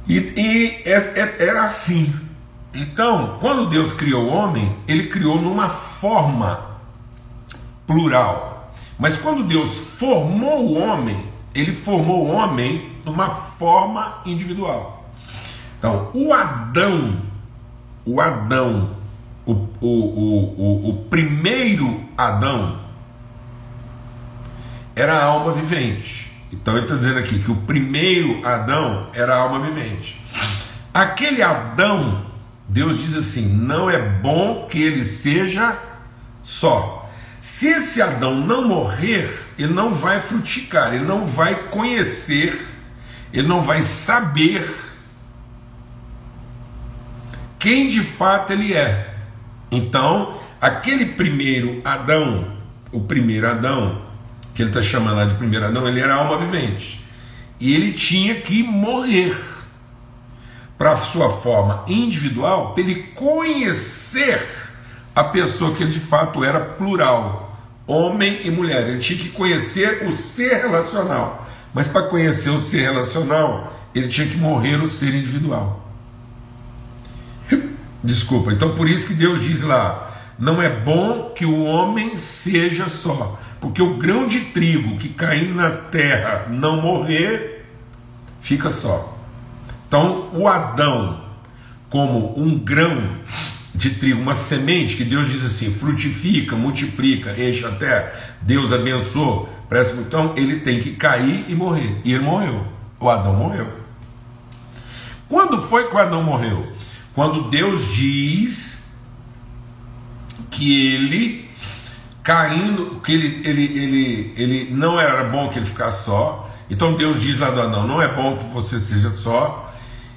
E, 0.06 0.18
e 0.18 0.82
é, 0.84 0.94
é, 0.94 1.36
era 1.46 1.64
assim. 1.64 2.14
Então, 2.74 3.36
quando 3.40 3.68
Deus 3.68 3.92
criou 3.92 4.24
o 4.24 4.32
homem, 4.32 4.76
ele 4.88 5.08
criou 5.08 5.40
numa 5.40 5.68
forma 5.68 6.64
plural. 7.86 8.72
Mas 8.98 9.18
quando 9.18 9.44
Deus 9.44 9.78
formou 9.78 10.66
o 10.66 10.78
homem, 10.78 11.28
ele 11.54 11.74
formou 11.74 12.26
o 12.26 12.30
homem 12.30 12.92
numa 13.04 13.30
forma 13.30 14.22
individual. 14.24 15.10
Então, 15.78 16.10
o 16.14 16.32
Adão, 16.32 17.20
o 18.06 18.20
Adão, 18.20 18.90
o, 19.44 19.52
o, 19.52 19.86
o, 19.86 20.90
o, 20.90 21.04
primeiro 21.10 22.02
Adão, 22.16 22.78
era 24.94 25.14
a 25.14 25.24
alma 25.24 25.52
vivente. 25.52 26.30
Então 26.52 26.74
ele 26.74 26.84
está 26.84 26.96
dizendo 26.96 27.18
aqui 27.18 27.38
que 27.38 27.50
o 27.50 27.56
primeiro 27.56 28.46
Adão 28.46 29.08
era 29.12 29.34
a 29.34 29.38
alma 29.38 29.58
vivente. 29.58 30.20
Aquele 30.92 31.42
Adão, 31.42 32.26
Deus 32.68 32.98
diz 32.98 33.16
assim: 33.16 33.46
não 33.48 33.90
é 33.90 33.98
bom 33.98 34.66
que 34.68 34.80
ele 34.80 35.04
seja 35.04 35.78
só. 36.42 37.10
Se 37.40 37.68
esse 37.68 38.00
Adão 38.00 38.36
não 38.36 38.66
morrer, 38.66 39.28
ele 39.58 39.72
não 39.72 39.92
vai 39.92 40.20
frutificar, 40.20 40.94
ele 40.94 41.04
não 41.04 41.24
vai 41.24 41.64
conhecer, 41.64 42.64
ele 43.32 43.48
não 43.48 43.60
vai 43.60 43.82
saber 43.82 44.64
quem 47.58 47.88
de 47.88 48.00
fato 48.00 48.52
ele 48.52 48.74
é. 48.74 49.14
Então, 49.70 50.38
aquele 50.60 51.06
primeiro 51.06 51.80
Adão, 51.84 52.56
o 52.92 53.00
primeiro 53.00 53.48
Adão, 53.48 54.02
que 54.54 54.62
ele 54.62 54.70
está 54.70 54.82
chamando 54.82 55.16
lá 55.16 55.24
de 55.24 55.34
primeiro 55.34 55.66
Adão, 55.66 55.88
ele 55.88 55.98
era 56.00 56.14
alma 56.14 56.38
vivente. 56.38 57.04
E 57.58 57.74
ele 57.74 57.92
tinha 57.92 58.36
que 58.36 58.62
morrer 58.62 59.36
para 60.82 60.90
a 60.90 60.96
sua 60.96 61.30
forma 61.30 61.84
individual, 61.86 62.72
para 62.72 62.82
ele 62.82 63.04
conhecer 63.14 64.44
a 65.14 65.22
pessoa 65.22 65.72
que 65.76 65.84
ele 65.84 65.92
de 65.92 66.00
fato 66.00 66.42
era 66.42 66.58
plural, 66.58 67.56
homem 67.86 68.40
e 68.42 68.50
mulher. 68.50 68.88
Ele 68.88 68.98
tinha 68.98 69.16
que 69.16 69.28
conhecer 69.28 70.04
o 70.08 70.12
ser 70.12 70.62
relacional. 70.62 71.46
Mas 71.72 71.86
para 71.86 72.08
conhecer 72.08 72.50
o 72.50 72.58
ser 72.58 72.80
relacional, 72.80 73.72
ele 73.94 74.08
tinha 74.08 74.26
que 74.26 74.36
morrer 74.36 74.74
o 74.82 74.88
ser 74.88 75.14
individual. 75.14 75.88
Desculpa, 78.02 78.52
então 78.52 78.74
por 78.74 78.88
isso 78.88 79.06
que 79.06 79.14
Deus 79.14 79.44
diz 79.44 79.62
lá: 79.62 80.12
não 80.36 80.60
é 80.60 80.68
bom 80.68 81.30
que 81.30 81.44
o 81.44 81.62
homem 81.62 82.16
seja 82.16 82.88
só, 82.88 83.38
porque 83.60 83.80
o 83.80 83.98
grão 83.98 84.26
de 84.26 84.40
trigo 84.46 84.96
que 84.96 85.10
cair 85.10 85.54
na 85.54 85.70
terra 85.70 86.48
não 86.50 86.82
morrer, 86.82 87.66
fica 88.40 88.68
só. 88.68 89.21
Então 89.92 90.30
o 90.32 90.48
Adão, 90.48 91.20
como 91.90 92.32
um 92.40 92.58
grão 92.58 93.18
de 93.74 93.90
trigo, 93.90 94.22
uma 94.22 94.32
semente 94.32 94.96
que 94.96 95.04
Deus 95.04 95.30
diz 95.30 95.44
assim: 95.44 95.70
frutifica, 95.70 96.56
multiplica, 96.56 97.38
enche 97.38 97.66
a 97.66 97.72
terra, 97.72 98.10
Deus 98.40 98.72
abençoou, 98.72 99.50
presta 99.68 100.00
então, 100.00 100.32
ele 100.34 100.60
tem 100.60 100.80
que 100.80 100.92
cair 100.92 101.44
e 101.46 101.54
morrer. 101.54 102.00
E 102.06 102.14
ele 102.14 102.24
morreu. 102.24 102.66
O 102.98 103.10
Adão 103.10 103.36
morreu. 103.36 103.68
Quando 105.28 105.60
foi 105.60 105.86
que 105.86 105.94
o 105.94 105.98
Adão 105.98 106.22
morreu? 106.22 106.66
Quando 107.12 107.50
Deus 107.50 107.92
diz 107.92 108.90
que 110.50 110.94
ele 110.94 111.50
caindo, 112.22 112.98
que 113.00 113.12
ele, 113.12 113.42
ele, 113.46 113.78
ele, 113.78 114.34
ele 114.38 114.70
não 114.70 114.98
era 114.98 115.24
bom 115.24 115.50
que 115.50 115.58
ele 115.58 115.66
ficasse 115.66 116.06
só. 116.06 116.50
Então 116.70 116.94
Deus 116.94 117.20
diz 117.20 117.38
lá 117.38 117.50
do 117.50 117.60
Adão: 117.60 117.86
não 117.86 118.00
é 118.00 118.08
bom 118.08 118.38
que 118.38 118.44
você 118.54 118.78
seja 118.78 119.10
só 119.10 119.61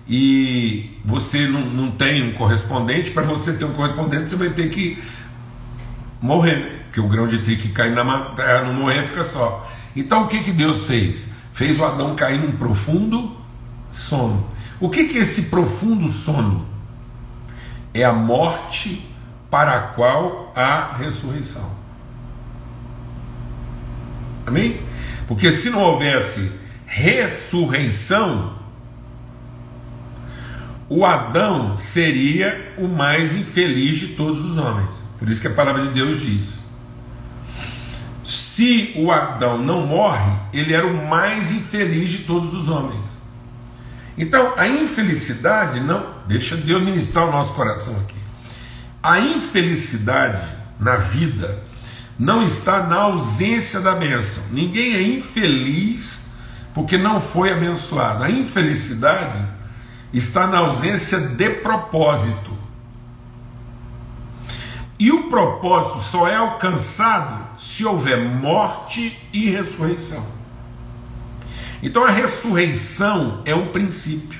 e 0.07 0.99
você 1.03 1.47
não, 1.47 1.61
não 1.61 1.91
tem 1.91 2.29
um 2.29 2.33
correspondente, 2.33 3.11
para 3.11 3.23
você 3.23 3.53
ter 3.53 3.65
um 3.65 3.73
correspondente, 3.73 4.29
você 4.29 4.35
vai 4.35 4.49
ter 4.49 4.69
que 4.69 5.01
morrer, 6.21 6.83
porque 6.85 6.99
o 6.99 7.07
grão 7.07 7.27
de 7.27 7.39
trigo 7.39 7.61
que 7.61 7.69
cai 7.69 7.89
na 7.89 8.19
terra 8.35 8.63
não 8.63 8.73
morrer 8.73 9.05
fica 9.07 9.23
só. 9.23 9.67
Então 9.95 10.23
o 10.23 10.27
que, 10.27 10.43
que 10.43 10.51
Deus 10.51 10.85
fez? 10.85 11.29
Fez 11.51 11.79
o 11.79 11.85
Adão 11.85 12.15
cair 12.15 12.39
num 12.39 12.53
profundo 12.53 13.35
sono. 13.89 14.47
O 14.79 14.89
que, 14.89 15.05
que 15.05 15.17
é 15.17 15.21
esse 15.21 15.43
profundo 15.43 16.07
sono? 16.07 16.65
É 17.93 18.03
a 18.03 18.13
morte 18.13 19.07
para 19.49 19.75
a 19.75 19.81
qual 19.81 20.51
há 20.55 20.95
ressurreição. 20.97 21.71
Amém? 24.45 24.81
Porque 25.27 25.49
se 25.49 25.69
não 25.69 25.79
houvesse 25.79 26.51
ressurreição, 26.85 28.64
o 30.87 31.05
Adão 31.05 31.75
seria 31.77 32.73
o 32.77 32.87
mais 32.87 33.35
infeliz 33.35 33.99
de 33.99 34.07
todos 34.09 34.45
os 34.45 34.57
homens. 34.57 34.95
Por 35.17 35.29
isso 35.29 35.41
que 35.41 35.47
a 35.47 35.53
palavra 35.53 35.81
de 35.81 35.89
Deus 35.89 36.21
diz: 36.21 36.59
se 38.23 38.93
o 38.95 39.11
Adão 39.11 39.57
não 39.57 39.85
morre, 39.85 40.31
ele 40.53 40.73
era 40.73 40.85
o 40.85 41.07
mais 41.07 41.51
infeliz 41.51 42.09
de 42.09 42.19
todos 42.19 42.53
os 42.53 42.69
homens. 42.69 43.15
Então, 44.17 44.53
a 44.55 44.67
infelicidade 44.67 45.79
não. 45.79 46.15
Deixa 46.27 46.55
Deus 46.55 46.81
ministrar 46.81 47.27
o 47.27 47.31
nosso 47.31 47.53
coração 47.53 47.95
aqui. 47.97 48.15
A 49.03 49.19
infelicidade 49.19 50.41
na 50.79 50.95
vida 50.95 51.63
não 52.17 52.41
está 52.41 52.81
na 52.83 52.95
ausência 52.95 53.81
da 53.81 53.93
bênção. 53.93 54.43
Ninguém 54.51 54.95
é 54.95 55.01
infeliz 55.01 56.21
porque 56.73 56.97
não 56.97 57.19
foi 57.19 57.51
abençoado. 57.51 58.23
A 58.23 58.29
infelicidade 58.29 59.45
está 60.17 60.47
na 60.47 60.59
ausência 60.59 61.19
de 61.19 61.49
propósito. 61.49 62.55
E 64.97 65.11
o 65.11 65.29
propósito 65.29 65.99
só 65.99 66.27
é 66.27 66.35
alcançado 66.35 67.59
se 67.59 67.85
houver 67.85 68.17
morte 68.17 69.17
e 69.33 69.49
ressurreição. 69.49 70.25
Então 71.83 72.05
a 72.05 72.09
ressurreição 72.09 73.41
é 73.45 73.53
um 73.53 73.67
princípio, 73.67 74.39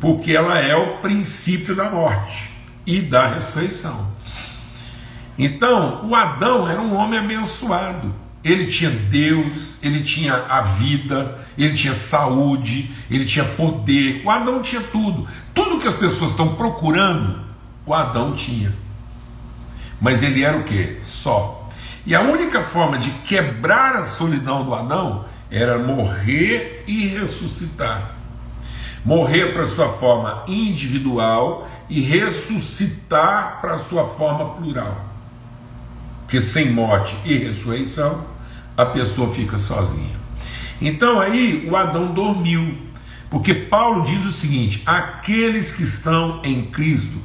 porque 0.00 0.32
ela 0.32 0.58
é 0.58 0.74
o 0.74 0.96
princípio 0.98 1.76
da 1.76 1.90
morte 1.90 2.50
e 2.86 3.02
da 3.02 3.26
ressurreição. 3.26 4.08
Então, 5.38 6.06
o 6.06 6.14
Adão 6.14 6.68
era 6.68 6.80
um 6.80 6.94
homem 6.94 7.18
abençoado. 7.18 8.14
Ele 8.42 8.66
tinha 8.66 8.90
Deus, 8.90 9.76
ele 9.82 10.02
tinha 10.02 10.34
a 10.34 10.62
vida, 10.62 11.38
ele 11.58 11.74
tinha 11.74 11.92
saúde, 11.92 12.90
ele 13.10 13.26
tinha 13.26 13.44
poder. 13.44 14.22
O 14.24 14.30
Adão 14.30 14.62
tinha 14.62 14.80
tudo. 14.80 15.28
Tudo 15.52 15.78
que 15.78 15.88
as 15.88 15.94
pessoas 15.94 16.30
estão 16.30 16.54
procurando, 16.54 17.38
o 17.84 17.92
Adão 17.92 18.32
tinha. 18.32 18.74
Mas 20.00 20.22
ele 20.22 20.42
era 20.42 20.56
o 20.56 20.64
que? 20.64 21.00
Só. 21.02 21.68
E 22.06 22.14
a 22.14 22.22
única 22.22 22.62
forma 22.62 22.98
de 22.98 23.10
quebrar 23.10 23.96
a 23.96 24.04
solidão 24.04 24.64
do 24.64 24.74
Adão 24.74 25.26
era 25.50 25.78
morrer 25.78 26.84
e 26.86 27.08
ressuscitar. 27.08 28.16
Morrer 29.04 29.52
para 29.52 29.66
sua 29.66 29.90
forma 29.90 30.44
individual 30.46 31.68
e 31.90 32.00
ressuscitar 32.00 33.60
para 33.60 33.76
sua 33.76 34.08
forma 34.08 34.54
plural. 34.54 35.09
Porque 36.30 36.42
sem 36.42 36.70
morte 36.70 37.16
e 37.24 37.36
ressurreição, 37.38 38.24
a 38.76 38.86
pessoa 38.86 39.34
fica 39.34 39.58
sozinha. 39.58 40.16
Então 40.80 41.20
aí 41.20 41.68
o 41.68 41.74
Adão 41.74 42.14
dormiu. 42.14 42.78
Porque 43.28 43.52
Paulo 43.52 44.04
diz 44.04 44.24
o 44.24 44.30
seguinte: 44.30 44.80
aqueles 44.86 45.72
que 45.72 45.82
estão 45.82 46.40
em 46.44 46.66
Cristo, 46.66 47.18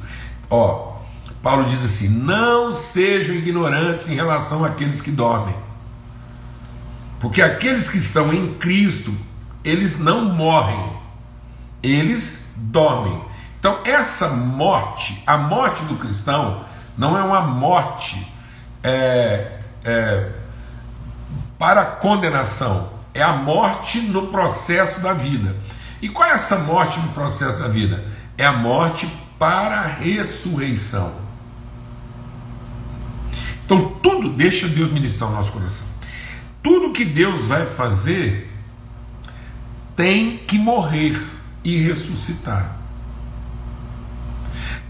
ó, 0.50 0.96
Paulo 1.40 1.66
diz 1.66 1.84
assim: 1.84 2.08
não 2.08 2.72
sejam 2.72 3.36
ignorantes 3.36 4.08
em 4.08 4.16
relação 4.16 4.64
àqueles 4.64 5.00
que 5.00 5.12
dormem. 5.12 5.54
Porque 7.20 7.40
aqueles 7.40 7.88
que 7.88 7.98
estão 7.98 8.32
em 8.32 8.54
Cristo, 8.54 9.14
eles 9.62 10.00
não 10.00 10.34
morrem, 10.34 10.94
eles 11.80 12.52
dormem. 12.56 13.20
Então, 13.60 13.78
essa 13.84 14.30
morte, 14.30 15.22
a 15.24 15.38
morte 15.38 15.84
do 15.84 15.94
cristão, 15.94 16.64
não 16.98 17.16
é 17.16 17.22
uma 17.22 17.42
morte 17.42 18.34
é, 18.86 19.58
é, 19.84 20.28
para 21.58 21.84
condenação, 21.84 22.92
é 23.12 23.20
a 23.20 23.32
morte 23.32 24.00
no 24.00 24.28
processo 24.28 25.00
da 25.00 25.12
vida. 25.12 25.56
E 26.00 26.08
qual 26.08 26.28
é 26.28 26.34
essa 26.34 26.58
morte 26.58 27.00
no 27.00 27.08
processo 27.08 27.58
da 27.58 27.66
vida? 27.66 28.04
É 28.38 28.44
a 28.44 28.52
morte 28.52 29.08
para 29.40 29.80
a 29.80 29.86
ressurreição. 29.86 31.12
Então, 33.64 33.88
tudo, 34.00 34.30
deixa 34.30 34.68
Deus 34.68 34.92
ministrar 34.92 35.30
o 35.30 35.34
nosso 35.34 35.50
coração. 35.50 35.88
Tudo 36.62 36.92
que 36.92 37.04
Deus 37.04 37.46
vai 37.46 37.66
fazer 37.66 38.52
tem 39.96 40.38
que 40.38 40.58
morrer 40.58 41.20
e 41.64 41.82
ressuscitar. 41.82 42.76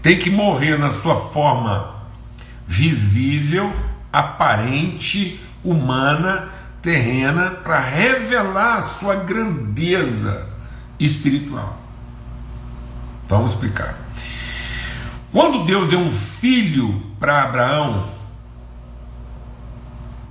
Tem 0.03 0.19
que 0.19 0.29
morrer 0.29 0.77
na 0.77 0.91
sua 0.91 1.15
forma 1.15 1.96
visível, 2.67 3.73
aparente, 4.11 5.39
humana, 5.63 6.49
terrena, 6.81 7.51
para 7.51 7.79
revelar 7.79 8.77
a 8.77 8.81
sua 8.81 9.15
grandeza 9.15 10.47
espiritual. 10.99 11.77
Então, 13.25 13.37
vamos 13.39 13.53
explicar. 13.53 13.97
Quando 15.31 15.65
Deus 15.65 15.89
deu 15.89 15.99
um 15.99 16.11
filho 16.11 17.01
para 17.19 17.43
Abraão, 17.43 18.05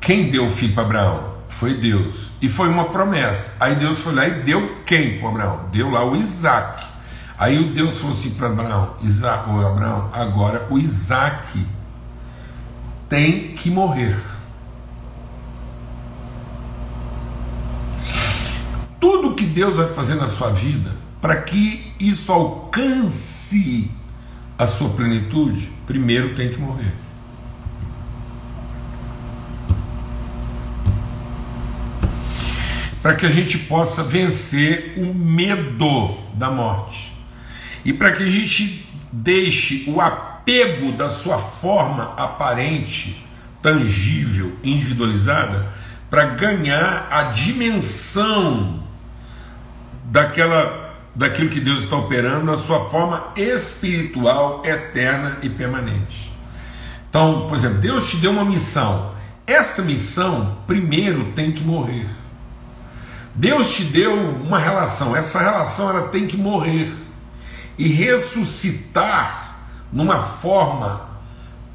quem 0.00 0.30
deu 0.30 0.46
o 0.46 0.50
filho 0.50 0.74
para 0.74 0.84
Abraão? 0.84 1.36
Foi 1.48 1.74
Deus. 1.74 2.32
E 2.40 2.48
foi 2.48 2.68
uma 2.68 2.86
promessa. 2.86 3.54
Aí 3.58 3.74
Deus 3.74 3.98
foi 3.98 4.14
lá 4.14 4.26
e 4.26 4.42
deu 4.42 4.82
quem 4.84 5.18
para 5.18 5.28
Abraão? 5.28 5.68
Deu 5.72 5.90
lá 5.90 6.04
o 6.04 6.16
Isaac. 6.16 6.86
Aí 7.38 7.58
o 7.58 7.74
Deus 7.74 7.98
falou 7.98 8.12
assim 8.14 8.30
para 8.30 8.46
Abraão: 8.48 8.94
Isaac, 9.02 9.48
oh, 9.50 9.66
Abraão, 9.66 10.08
agora 10.12 10.66
o 10.70 10.78
Isaac 10.78 11.66
tem 13.08 13.54
que 13.54 13.70
morrer. 13.70 14.16
Tudo 19.00 19.34
que 19.34 19.44
Deus 19.44 19.76
vai 19.76 19.88
fazer 19.88 20.14
na 20.14 20.26
sua 20.26 20.50
vida, 20.50 20.96
para 21.20 21.36
que 21.36 21.92
isso 22.00 22.32
alcance 22.32 23.90
a 24.58 24.66
sua 24.66 24.90
plenitude, 24.90 25.70
primeiro 25.86 26.34
tem 26.34 26.50
que 26.50 26.58
morrer. 26.58 26.92
para 33.06 33.14
que 33.14 33.24
a 33.24 33.30
gente 33.30 33.56
possa 33.56 34.02
vencer 34.02 34.94
o 34.96 35.14
medo 35.14 36.10
da 36.34 36.50
morte 36.50 37.12
e 37.84 37.92
para 37.92 38.10
que 38.10 38.24
a 38.24 38.28
gente 38.28 38.84
deixe 39.12 39.88
o 39.88 40.00
apego 40.46 40.92
da 40.92 41.08
sua 41.08 41.38
forma 41.38 42.14
aparente, 42.16 43.26
tangível, 43.60 44.56
individualizada, 44.62 45.66
para 46.08 46.24
ganhar 46.26 47.08
a 47.10 47.24
dimensão 47.24 48.84
daquela 50.04 50.86
daquilo 51.12 51.48
que 51.48 51.60
Deus 51.60 51.82
está 51.82 51.96
operando 51.96 52.44
na 52.44 52.56
sua 52.56 52.90
forma 52.90 53.28
espiritual, 53.34 54.60
eterna 54.66 55.38
e 55.42 55.48
permanente. 55.48 56.30
Então, 57.08 57.48
por 57.48 57.56
exemplo, 57.56 57.78
Deus 57.78 58.10
te 58.10 58.18
deu 58.18 58.30
uma 58.30 58.44
missão. 58.44 59.12
Essa 59.46 59.80
missão 59.80 60.58
primeiro 60.66 61.32
tem 61.32 61.52
que 61.52 61.64
morrer. 61.64 62.06
Deus 63.34 63.74
te 63.74 63.84
deu 63.84 64.14
uma 64.14 64.58
relação, 64.58 65.16
essa 65.16 65.40
relação 65.40 65.88
ela 65.88 66.08
tem 66.08 66.26
que 66.26 66.36
morrer 66.36 66.92
e 67.78 67.88
ressuscitar 67.88 69.45
numa 69.96 70.20
forma 70.20 71.08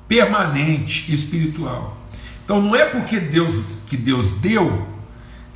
permanente 0.07 1.11
espiritual. 1.11 1.97
Então 2.45 2.61
não 2.61 2.75
é 2.75 2.85
porque 2.85 3.19
Deus 3.19 3.77
que 3.87 3.97
Deus 3.97 4.33
deu 4.33 4.87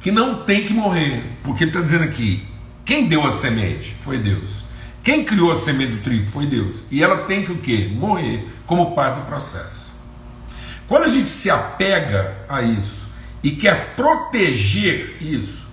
que 0.02 0.12
não 0.12 0.44
tem 0.44 0.64
que 0.64 0.74
morrer, 0.74 1.38
porque 1.44 1.64
ele 1.64 1.70
está 1.70 1.82
dizendo 1.82 2.04
aqui, 2.04 2.44
quem 2.84 3.08
deu 3.08 3.26
a 3.26 3.32
semente 3.32 3.96
foi 4.02 4.18
Deus. 4.18 4.64
Quem 5.04 5.24
criou 5.24 5.52
a 5.52 5.56
semente 5.56 5.94
do 5.94 6.04
trigo 6.04 6.28
foi 6.28 6.48
Deus. 6.48 6.84
E 6.90 7.04
ela 7.04 7.26
tem 7.26 7.46
que 7.46 7.52
o 7.52 7.58
quê? 7.60 7.90
Morrer 7.92 8.48
como 8.66 8.96
parte 8.96 9.20
do 9.20 9.26
processo. 9.28 9.94
Quando 10.88 11.04
a 11.04 11.08
gente 11.08 11.30
se 11.30 11.50
apega 11.50 12.38
a 12.50 12.62
isso 12.64 13.08
e 13.44 13.52
quer 13.52 13.96
proteger 13.96 15.18
isso, 15.22 15.68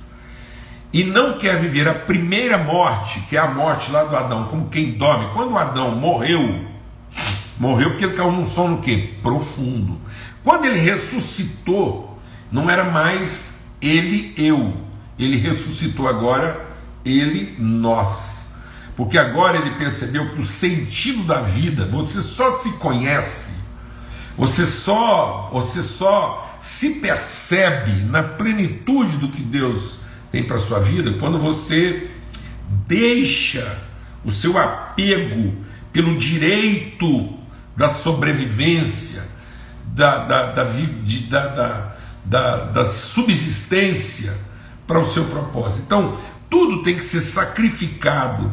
e 0.92 1.04
não 1.04 1.38
quer 1.38 1.58
viver 1.58 1.88
a 1.88 1.94
primeira 1.94 2.58
morte, 2.58 3.20
que 3.20 3.36
é 3.36 3.40
a 3.40 3.48
morte 3.48 3.90
lá 3.90 4.04
do 4.04 4.14
Adão, 4.14 4.44
como 4.44 4.68
quem 4.68 4.92
dorme. 4.92 5.30
Quando 5.32 5.56
Adão 5.56 5.96
morreu, 5.96 6.71
morreu 7.58 7.90
porque 7.90 8.04
ele 8.04 8.14
caiu 8.14 8.32
num 8.32 8.46
sono 8.46 8.80
que 8.80 8.96
profundo. 9.22 10.00
Quando 10.42 10.64
ele 10.64 10.78
ressuscitou, 10.78 12.18
não 12.50 12.68
era 12.70 12.90
mais 12.90 13.60
ele 13.80 14.34
eu, 14.36 14.74
ele 15.18 15.36
ressuscitou 15.36 16.08
agora 16.08 16.72
ele 17.04 17.56
nós. 17.58 18.48
Porque 18.96 19.16
agora 19.16 19.56
ele 19.56 19.76
percebeu 19.76 20.30
que 20.30 20.40
o 20.40 20.46
sentido 20.46 21.22
da 21.24 21.40
vida, 21.40 21.86
você 21.86 22.20
só 22.20 22.58
se 22.58 22.72
conhece, 22.72 23.48
você 24.36 24.66
só, 24.66 25.48
você 25.52 25.82
só 25.82 26.56
se 26.60 26.96
percebe 27.00 28.02
na 28.02 28.22
plenitude 28.22 29.16
do 29.16 29.28
que 29.28 29.42
Deus 29.42 29.98
tem 30.30 30.44
para 30.44 30.58
sua 30.58 30.78
vida 30.78 31.12
quando 31.18 31.38
você 31.38 32.10
deixa 32.86 33.78
o 34.24 34.30
seu 34.30 34.58
apego 34.58 35.54
pelo 35.92 36.16
direito 36.16 37.41
da 37.76 37.88
sobrevivência, 37.88 39.22
da, 39.86 40.18
da, 40.18 40.46
da, 40.52 40.64
de, 40.64 41.18
da, 41.26 41.94
da, 42.24 42.64
da 42.64 42.84
subsistência 42.84 44.34
para 44.86 44.98
o 44.98 45.04
seu 45.04 45.24
propósito. 45.24 45.82
Então, 45.86 46.18
tudo 46.48 46.82
tem 46.82 46.94
que 46.94 47.04
ser 47.04 47.20
sacrificado 47.20 48.52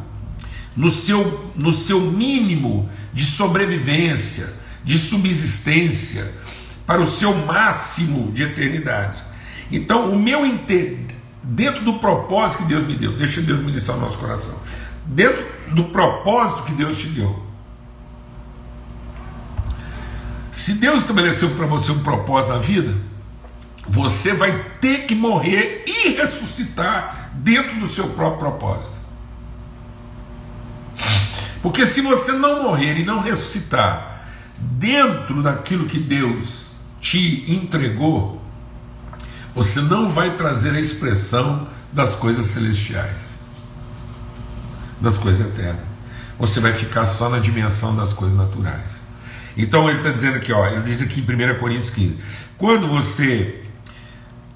no 0.76 0.90
seu, 0.90 1.52
no 1.56 1.72
seu 1.72 2.00
mínimo 2.00 2.90
de 3.14 3.26
sobrevivência, 3.26 4.54
de 4.84 4.98
subsistência, 4.98 6.32
para 6.86 7.02
o 7.02 7.06
seu 7.06 7.36
máximo 7.36 8.32
de 8.32 8.44
eternidade. 8.44 9.24
Então, 9.72 10.12
o 10.12 10.18
meu 10.18 10.46
dentro 11.44 11.84
do 11.84 12.00
propósito 12.00 12.64
que 12.64 12.70
Deus 12.70 12.88
me 12.88 12.96
deu, 12.96 13.16
deixa 13.18 13.42
Deus 13.42 13.60
ministrar 13.60 13.98
o 13.98 14.02
nosso 14.02 14.18
coração. 14.18 14.60
Dentro 15.06 15.46
do 15.74 15.86
propósito 15.86 16.64
que 16.64 16.72
Deus 16.72 16.98
te 16.98 17.08
deu. 17.08 17.49
Se 20.60 20.74
Deus 20.74 21.00
estabeleceu 21.00 21.52
para 21.52 21.66
você 21.66 21.90
um 21.90 22.00
propósito 22.00 22.52
na 22.52 22.60
vida, 22.60 22.98
você 23.88 24.34
vai 24.34 24.62
ter 24.82 25.06
que 25.06 25.16
morrer 25.16 25.86
e 25.88 26.10
ressuscitar 26.10 27.32
dentro 27.36 27.80
do 27.80 27.88
seu 27.88 28.10
próprio 28.10 28.40
propósito. 28.40 29.00
Porque 31.62 31.88
se 31.88 32.02
você 32.02 32.34
não 32.34 32.62
morrer 32.62 32.98
e 32.98 33.06
não 33.06 33.22
ressuscitar 33.22 34.28
dentro 34.58 35.42
daquilo 35.42 35.86
que 35.86 35.98
Deus 35.98 36.72
te 37.00 37.50
entregou, 37.50 38.42
você 39.56 39.80
não 39.80 40.10
vai 40.10 40.36
trazer 40.36 40.76
a 40.76 40.80
expressão 40.82 41.70
das 41.94 42.18
coisas 42.18 42.48
celestiais, 42.48 43.16
das 45.00 45.18
coisas 45.18 45.48
eternas. 45.48 45.86
Você 46.38 46.60
vai 46.60 46.74
ficar 46.74 47.06
só 47.06 47.30
na 47.30 47.40
dimensão 47.40 47.96
das 47.96 48.12
coisas 48.12 48.38
naturais. 48.38 49.00
Então 49.58 49.90
ele 49.90 50.00
está 50.00 50.12
dizendo 50.12 50.38
aqui, 50.38 50.54
ó, 50.54 50.66
ele 50.68 50.82
diz 50.82 51.02
aqui 51.02 51.20
em 51.20 51.54
1 51.56 51.60
Coríntios 51.60 51.90
15: 51.90 52.18
quando 52.58 52.88
você, 52.88 53.64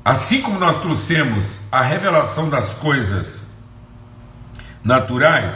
assim 0.04 0.42
como 0.42 0.60
nós 0.60 0.80
trouxemos 0.80 1.62
a 1.72 1.82
revelação 1.82 2.50
das 2.50 2.74
coisas 2.74 3.48
naturais, 4.84 5.54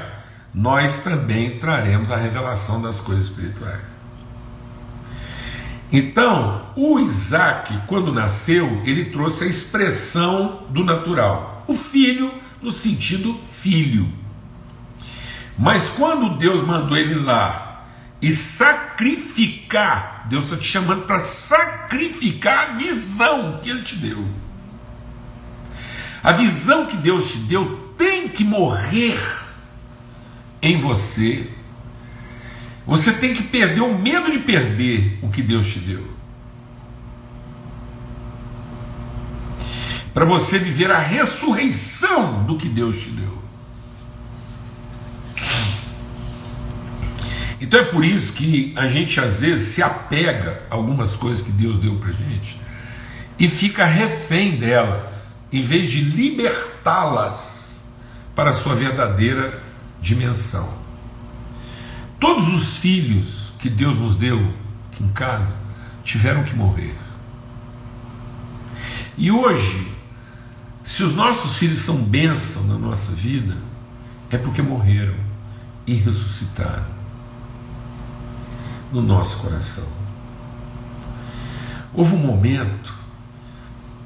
nós 0.53 0.99
também 0.99 1.59
traremos 1.59 2.11
a 2.11 2.17
revelação 2.17 2.81
das 2.81 2.99
coisas 2.99 3.25
espirituais. 3.25 3.81
Então, 5.91 6.61
o 6.75 6.99
Isaac, 6.99 7.73
quando 7.87 8.11
nasceu, 8.11 8.81
ele 8.83 9.05
trouxe 9.05 9.45
a 9.45 9.47
expressão 9.47 10.63
do 10.69 10.83
natural. 10.83 11.63
O 11.67 11.73
filho, 11.73 12.31
no 12.61 12.71
sentido 12.71 13.37
filho. 13.51 14.11
Mas 15.57 15.89
quando 15.89 16.37
Deus 16.37 16.61
mandou 16.61 16.97
ele 16.97 17.15
lá 17.15 17.66
e 18.21 18.31
sacrificar, 18.31 20.25
Deus 20.29 20.45
está 20.45 20.57
te 20.57 20.65
chamando 20.65 21.03
para 21.03 21.19
sacrificar 21.19 22.71
a 22.71 22.73
visão 22.77 23.59
que 23.61 23.69
ele 23.69 23.83
te 23.83 23.95
deu. 23.95 24.27
A 26.23 26.31
visão 26.31 26.85
que 26.85 26.97
Deus 26.97 27.31
te 27.31 27.37
deu 27.39 27.93
tem 27.97 28.27
que 28.27 28.43
morrer 28.43 29.19
em 30.61 30.77
você 30.77 31.51
você 32.87 33.11
tem 33.11 33.33
que 33.33 33.43
perder 33.43 33.81
o 33.81 33.99
medo 33.99 34.31
de 34.31 34.39
perder 34.39 35.19
o 35.21 35.29
que 35.29 35.41
Deus 35.41 35.67
te 35.67 35.79
deu. 35.79 36.07
Para 40.13 40.23
você 40.23 40.57
viver 40.57 40.89
a 40.89 40.97
ressurreição 40.97 42.45
do 42.45 42.57
que 42.57 42.69
Deus 42.69 42.97
te 42.97 43.09
deu. 43.09 43.36
Então 47.59 47.79
é 47.79 47.85
por 47.85 48.05
isso 48.05 48.33
que 48.33 48.73
a 48.75 48.87
gente 48.87 49.19
às 49.19 49.41
vezes 49.41 49.69
se 49.69 49.81
apega 49.81 50.61
a 50.69 50.75
algumas 50.75 51.15
coisas 51.15 51.41
que 51.41 51.51
Deus 51.51 51.79
deu 51.79 51.95
para 51.95 52.11
gente 52.11 52.59
e 53.39 53.49
fica 53.49 53.85
refém 53.85 54.57
delas, 54.57 55.35
em 55.51 55.61
vez 55.61 55.91
de 55.91 56.01
libertá-las 56.01 57.79
para 58.35 58.51
a 58.51 58.53
sua 58.53 58.75
verdadeira 58.75 59.61
dimensão. 59.99 60.71
Todos 62.19 62.47
os 62.47 62.77
filhos 62.77 63.53
que 63.59 63.69
Deus 63.69 63.97
nos 63.97 64.15
deu 64.15 64.53
aqui 64.91 65.03
em 65.03 65.09
casa 65.09 65.53
tiveram 66.03 66.43
que 66.43 66.55
morrer. 66.55 66.95
E 69.17 69.31
hoje, 69.31 69.91
se 70.83 71.03
os 71.03 71.15
nossos 71.15 71.57
filhos 71.57 71.79
são 71.79 71.97
bênção 71.97 72.63
na 72.65 72.77
nossa 72.77 73.11
vida, 73.11 73.57
é 74.29 74.37
porque 74.37 74.61
morreram 74.61 75.15
e 75.87 75.95
ressuscitaram 75.95 76.96
no 78.91 79.01
nosso 79.01 79.37
coração. 79.37 79.87
Houve 81.93 82.15
um 82.15 82.19
momento 82.19 82.93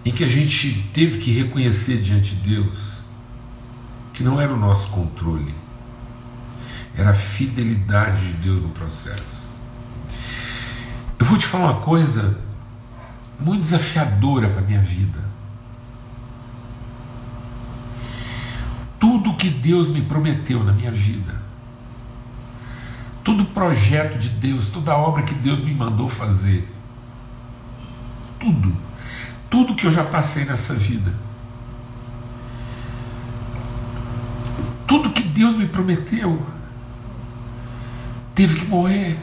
em 0.06 0.12
que 0.12 0.24
a 0.24 0.28
gente 0.28 0.90
teve 0.94 1.20
que 1.20 1.32
reconhecer 1.38 2.02
diante 2.02 2.36
de 2.36 2.56
Deus 2.56 3.02
que 4.14 4.24
não 4.24 4.40
era 4.40 4.54
o 4.54 4.58
nosso 4.58 4.90
controle, 4.90 5.54
era 6.96 7.12
a 7.12 7.14
fidelidade 7.14 8.28
de 8.28 8.34
Deus 8.34 8.62
no 8.62 8.70
processo. 8.70 9.50
Eu 11.18 11.26
vou 11.26 11.38
te 11.38 11.46
falar 11.46 11.72
uma 11.72 11.82
coisa 11.82 12.40
muito 13.40 13.62
desafiadora 13.62 14.50
para 14.50 14.60
a 14.60 14.64
minha 14.64 14.82
vida. 14.82 15.20
Tudo 19.00 19.36
que 19.36 19.50
Deus 19.50 19.88
me 19.88 20.02
prometeu 20.02 20.64
na 20.64 20.72
minha 20.72 20.92
vida, 20.92 21.41
todo 23.24 23.46
projeto 23.46 24.18
de 24.18 24.30
Deus, 24.30 24.70
toda 24.70 24.96
obra 24.96 25.24
que 25.24 25.34
Deus 25.34 25.60
me 25.60 25.74
mandou 25.74 26.10
fazer, 26.10 26.68
tudo, 28.40 28.76
tudo 29.50 29.76
que 29.76 29.86
eu 29.86 29.92
já 29.92 30.04
passei 30.04 30.46
nessa 30.46 30.74
vida, 30.74 31.14
tudo 34.88 35.12
que 35.12 35.24
Deus 35.24 35.56
me 35.56 35.68
prometeu, 35.68 36.42
teve 38.36 38.60
que 38.60 38.66
morrer. 38.66 39.20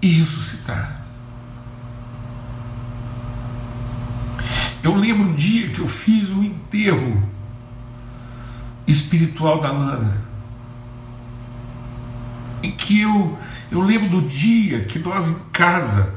E 0.00 0.20
ressuscitar. 0.20 1.02
Eu 4.80 4.94
lembro 4.94 5.30
um 5.30 5.34
dia 5.34 5.70
que 5.70 5.80
eu 5.80 5.88
fiz 5.88 6.28
o 6.30 6.44
enterro 6.44 7.20
espiritual 8.86 9.60
da 9.60 9.72
Lana. 9.72 10.27
Em 12.62 12.72
que 12.72 13.00
eu, 13.00 13.38
eu 13.70 13.80
lembro 13.80 14.08
do 14.08 14.28
dia 14.28 14.84
que 14.84 14.98
nós 14.98 15.30
em 15.30 15.38
casa 15.52 16.12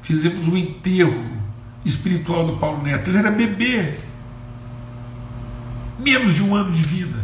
fizemos 0.00 0.46
o 0.48 0.56
enterro 0.56 1.24
espiritual 1.84 2.46
do 2.46 2.56
Paulo 2.56 2.82
Neto. 2.82 3.10
Ele 3.10 3.18
era 3.18 3.30
bebê, 3.30 3.96
menos 5.98 6.34
de 6.34 6.42
um 6.42 6.54
ano 6.54 6.70
de 6.70 6.82
vida. 6.82 7.20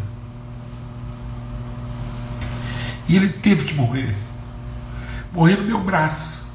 E 3.09 3.16
ele 3.16 3.29
teve 3.29 3.64
que 3.64 3.75
morrer. 3.75 4.14
Morrer 5.33 5.57
no 5.57 5.64
meu 5.64 5.83
braço. 5.83 6.47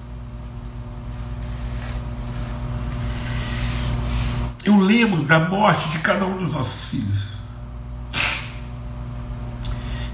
Eu 4.63 4.79
lembro 4.79 5.23
da 5.23 5.39
morte 5.39 5.89
de 5.89 5.99
cada 5.99 6.25
um 6.25 6.37
dos 6.37 6.53
nossos 6.53 6.89
filhos. 6.89 7.32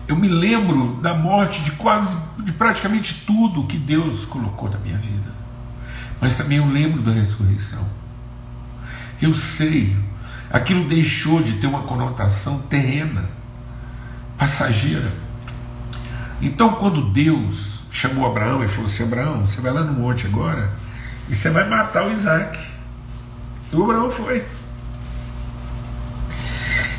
Eu 0.10 0.18
me 0.18 0.28
lembro 0.28 1.00
da 1.02 1.14
morte 1.14 1.64
de 1.64 1.72
quase, 1.74 2.18
de 2.44 2.52
praticamente 2.52 3.24
tudo 3.26 3.64
que 3.64 3.78
Deus 3.78 4.26
colocou 4.26 4.70
na 4.70 4.78
minha 4.80 4.98
vida. 4.98 5.32
Mas 6.20 6.36
também 6.36 6.58
eu 6.58 6.66
lembro 6.66 7.02
da 7.02 7.12
ressurreição. 7.12 7.88
Eu 9.22 9.34
sei, 9.34 9.96
aquilo 10.52 10.84
deixou 10.90 11.42
de 11.42 11.54
ter 11.54 11.68
uma 11.68 11.84
conotação 11.84 12.60
terrena, 12.64 13.30
passageira 14.38 15.30
então, 16.42 16.74
quando 16.76 17.02
Deus 17.02 17.82
chamou 17.92 18.26
Abraão 18.26 18.64
e 18.64 18.68
falou 18.68 18.86
assim: 18.86 19.04
Abraão, 19.04 19.46
você 19.46 19.60
vai 19.60 19.74
lá 19.74 19.82
no 19.82 19.94
monte 19.94 20.26
agora 20.26 20.72
e 21.28 21.36
você 21.36 21.50
vai 21.50 21.68
matar 21.68 22.08
o 22.08 22.12
Isaac. 22.12 22.58
E 23.72 23.76
o 23.76 23.84
Abraão 23.84 24.10
foi. 24.10 24.46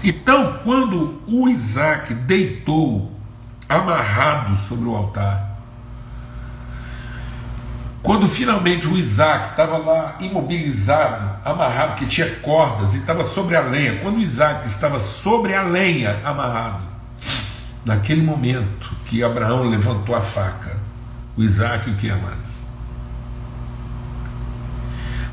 Então, 0.03 0.61
quando 0.65 1.21
o 1.27 1.49
Isaac 1.49 2.15
deitou 2.15 3.13
amarrado 3.69 4.57
sobre 4.59 4.89
o 4.89 4.97
altar, 4.97 5.51
quando 8.03 8.27
finalmente 8.27 8.89
o 8.89 8.97
Isaac 8.97 9.51
estava 9.51 9.77
lá 9.77 10.17
imobilizado, 10.21 11.37
amarrado, 11.45 11.97
que 11.97 12.07
tinha 12.07 12.35
cordas 12.37 12.95
e 12.95 12.99
estava 12.99 13.23
sobre 13.23 13.55
a 13.55 13.61
lenha, 13.61 13.97
quando 13.97 14.17
o 14.17 14.21
Isaac 14.21 14.67
estava 14.67 14.99
sobre 14.99 15.55
a 15.55 15.63
lenha 15.63 16.19
amarrado, 16.25 16.83
naquele 17.85 18.23
momento 18.23 18.91
que 19.05 19.23
Abraão 19.23 19.69
levantou 19.69 20.17
a 20.17 20.23
faca, 20.23 20.79
o 21.37 21.43
Isaac 21.43 21.91
o 21.91 21.95
que 21.95 22.09
é 22.09 22.17
mais? 22.17 22.65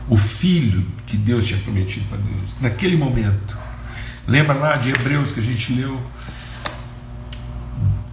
O 0.10 0.18
filho 0.18 0.86
que 1.06 1.16
Deus 1.16 1.48
tinha 1.48 1.60
prometido 1.62 2.06
para 2.10 2.18
Deus, 2.18 2.56
naquele 2.62 2.98
momento. 2.98 3.67
Lembra 4.28 4.56
lá 4.56 4.76
de 4.76 4.90
Hebreus 4.90 5.32
que 5.32 5.40
a 5.40 5.44
gente 5.44 5.74
leu? 5.74 6.02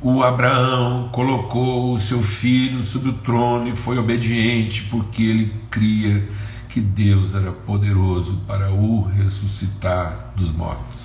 O 0.00 0.22
Abraão 0.22 1.08
colocou 1.10 1.92
o 1.92 1.98
seu 1.98 2.22
filho 2.22 2.84
sobre 2.84 3.08
o 3.08 3.14
trono 3.14 3.66
e 3.66 3.74
foi 3.74 3.98
obediente 3.98 4.84
porque 4.84 5.24
ele 5.24 5.52
cria 5.68 6.28
que 6.68 6.80
Deus 6.80 7.34
era 7.34 7.50
poderoso 7.50 8.42
para 8.46 8.70
o 8.70 9.02
ressuscitar 9.02 10.32
dos 10.36 10.52
mortos. 10.52 11.00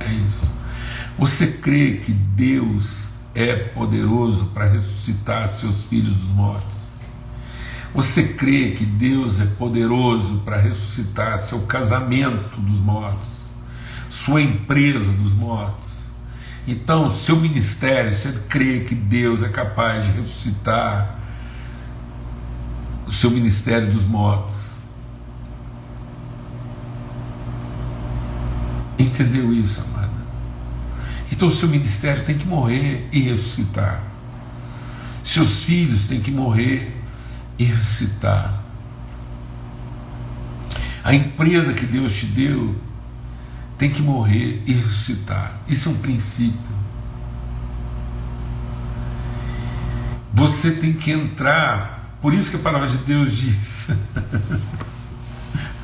É 0.00 0.10
isso. 0.10 0.50
Você 1.18 1.46
crê 1.46 1.98
que 2.02 2.12
Deus 2.12 3.10
é 3.34 3.54
poderoso 3.56 4.46
para 4.54 4.64
ressuscitar 4.64 5.48
seus 5.48 5.84
filhos 5.84 6.16
dos 6.16 6.30
mortos? 6.30 6.76
Você 7.94 8.28
crê 8.28 8.70
que 8.70 8.86
Deus 8.86 9.38
é 9.38 9.44
poderoso 9.44 10.38
para 10.46 10.56
ressuscitar 10.56 11.38
seu 11.38 11.60
casamento 11.62 12.58
dos 12.60 12.78
mortos, 12.78 13.35
sua 14.16 14.40
empresa 14.40 15.12
dos 15.12 15.34
mortos? 15.34 16.06
Então, 16.66 17.08
seu 17.10 17.36
ministério, 17.36 18.12
você 18.12 18.32
crê 18.48 18.80
que 18.80 18.94
Deus 18.94 19.42
é 19.42 19.48
capaz 19.48 20.04
de 20.06 20.12
ressuscitar 20.12 21.20
o 23.06 23.12
seu 23.12 23.30
ministério 23.30 23.92
dos 23.92 24.02
mortos? 24.02 24.78
Entendeu 28.98 29.52
isso, 29.52 29.82
amada? 29.82 30.10
Então, 31.30 31.50
seu 31.50 31.68
ministério 31.68 32.24
tem 32.24 32.38
que 32.38 32.46
morrer 32.46 33.08
e 33.12 33.20
ressuscitar. 33.20 34.02
Seus 35.22 35.62
filhos 35.62 36.06
têm 36.06 36.20
que 36.20 36.30
morrer 36.30 36.96
e 37.58 37.64
ressuscitar. 37.64 38.64
A 41.04 41.14
empresa 41.14 41.74
que 41.74 41.84
Deus 41.84 42.16
te 42.18 42.26
deu 42.26 42.74
tem 43.78 43.90
que 43.90 44.02
morrer 44.02 44.62
e 44.66 44.72
ressuscitar. 44.72 45.60
Isso 45.68 45.88
é 45.88 45.92
um 45.92 45.96
princípio. 45.96 46.76
Você 50.32 50.72
tem 50.72 50.92
que 50.92 51.10
entrar, 51.10 52.18
por 52.20 52.34
isso 52.34 52.50
que 52.50 52.56
a 52.56 52.60
palavra 52.60 52.88
de 52.88 52.98
Deus 52.98 53.36
diz. 53.36 53.88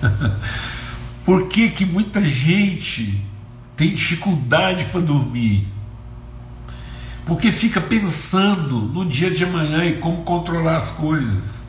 por 1.25 1.49
que, 1.49 1.71
que 1.71 1.87
muita 1.87 2.25
gente 2.25 3.25
tem 3.77 3.95
dificuldade 3.95 4.87
para 4.87 5.01
dormir? 5.01 5.69
Porque 7.25 7.53
fica 7.53 7.81
pensando 7.81 8.81
no 8.81 9.07
dia 9.07 9.31
de 9.31 9.45
amanhã 9.45 9.85
e 9.87 9.99
como 9.99 10.23
controlar 10.23 10.77
as 10.77 10.91
coisas. 10.91 11.63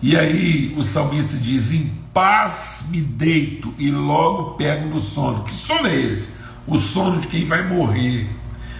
E 0.00 0.16
aí 0.16 0.74
o 0.76 0.82
salmista 0.82 1.36
diz: 1.36 1.72
paz 2.14 2.86
me 2.88 3.00
deito 3.00 3.74
e 3.76 3.90
logo 3.90 4.52
pego 4.52 4.88
no 4.88 5.02
sono. 5.02 5.42
Que 5.42 5.50
sono 5.50 5.88
é 5.88 5.96
esse? 5.96 6.30
O 6.66 6.78
sono 6.78 7.20
de 7.20 7.26
quem 7.26 7.46
vai 7.46 7.66
morrer, 7.66 8.30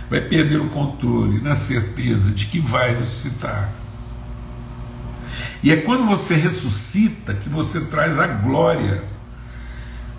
vai 0.09 0.21
perder 0.21 0.61
o 0.61 0.69
controle, 0.69 1.41
na 1.41 1.55
certeza 1.55 2.31
de 2.31 2.47
que 2.47 2.61
vai 2.61 2.97
ressuscitar. 2.97 3.71
E 5.63 5.73
é 5.73 5.77
quando 5.77 6.07
você 6.07 6.37
ressuscita 6.37 7.35
que 7.35 7.49
você 7.49 7.81
traz 7.87 8.19
a 8.19 8.27
glória 8.27 9.03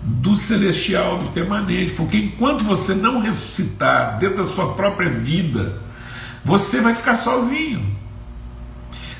do 0.02 0.36
celestial, 0.36 1.18
do 1.18 1.30
permanente, 1.30 1.92
porque 1.92 2.18
enquanto 2.18 2.64
você 2.64 2.94
não 2.94 3.20
ressuscitar 3.20 4.18
dentro 4.18 4.38
da 4.38 4.44
sua 4.44 4.74
própria 4.74 5.10
vida, 5.10 5.80
você 6.44 6.80
vai 6.80 6.94
ficar 6.94 7.16
sozinho. 7.16 7.96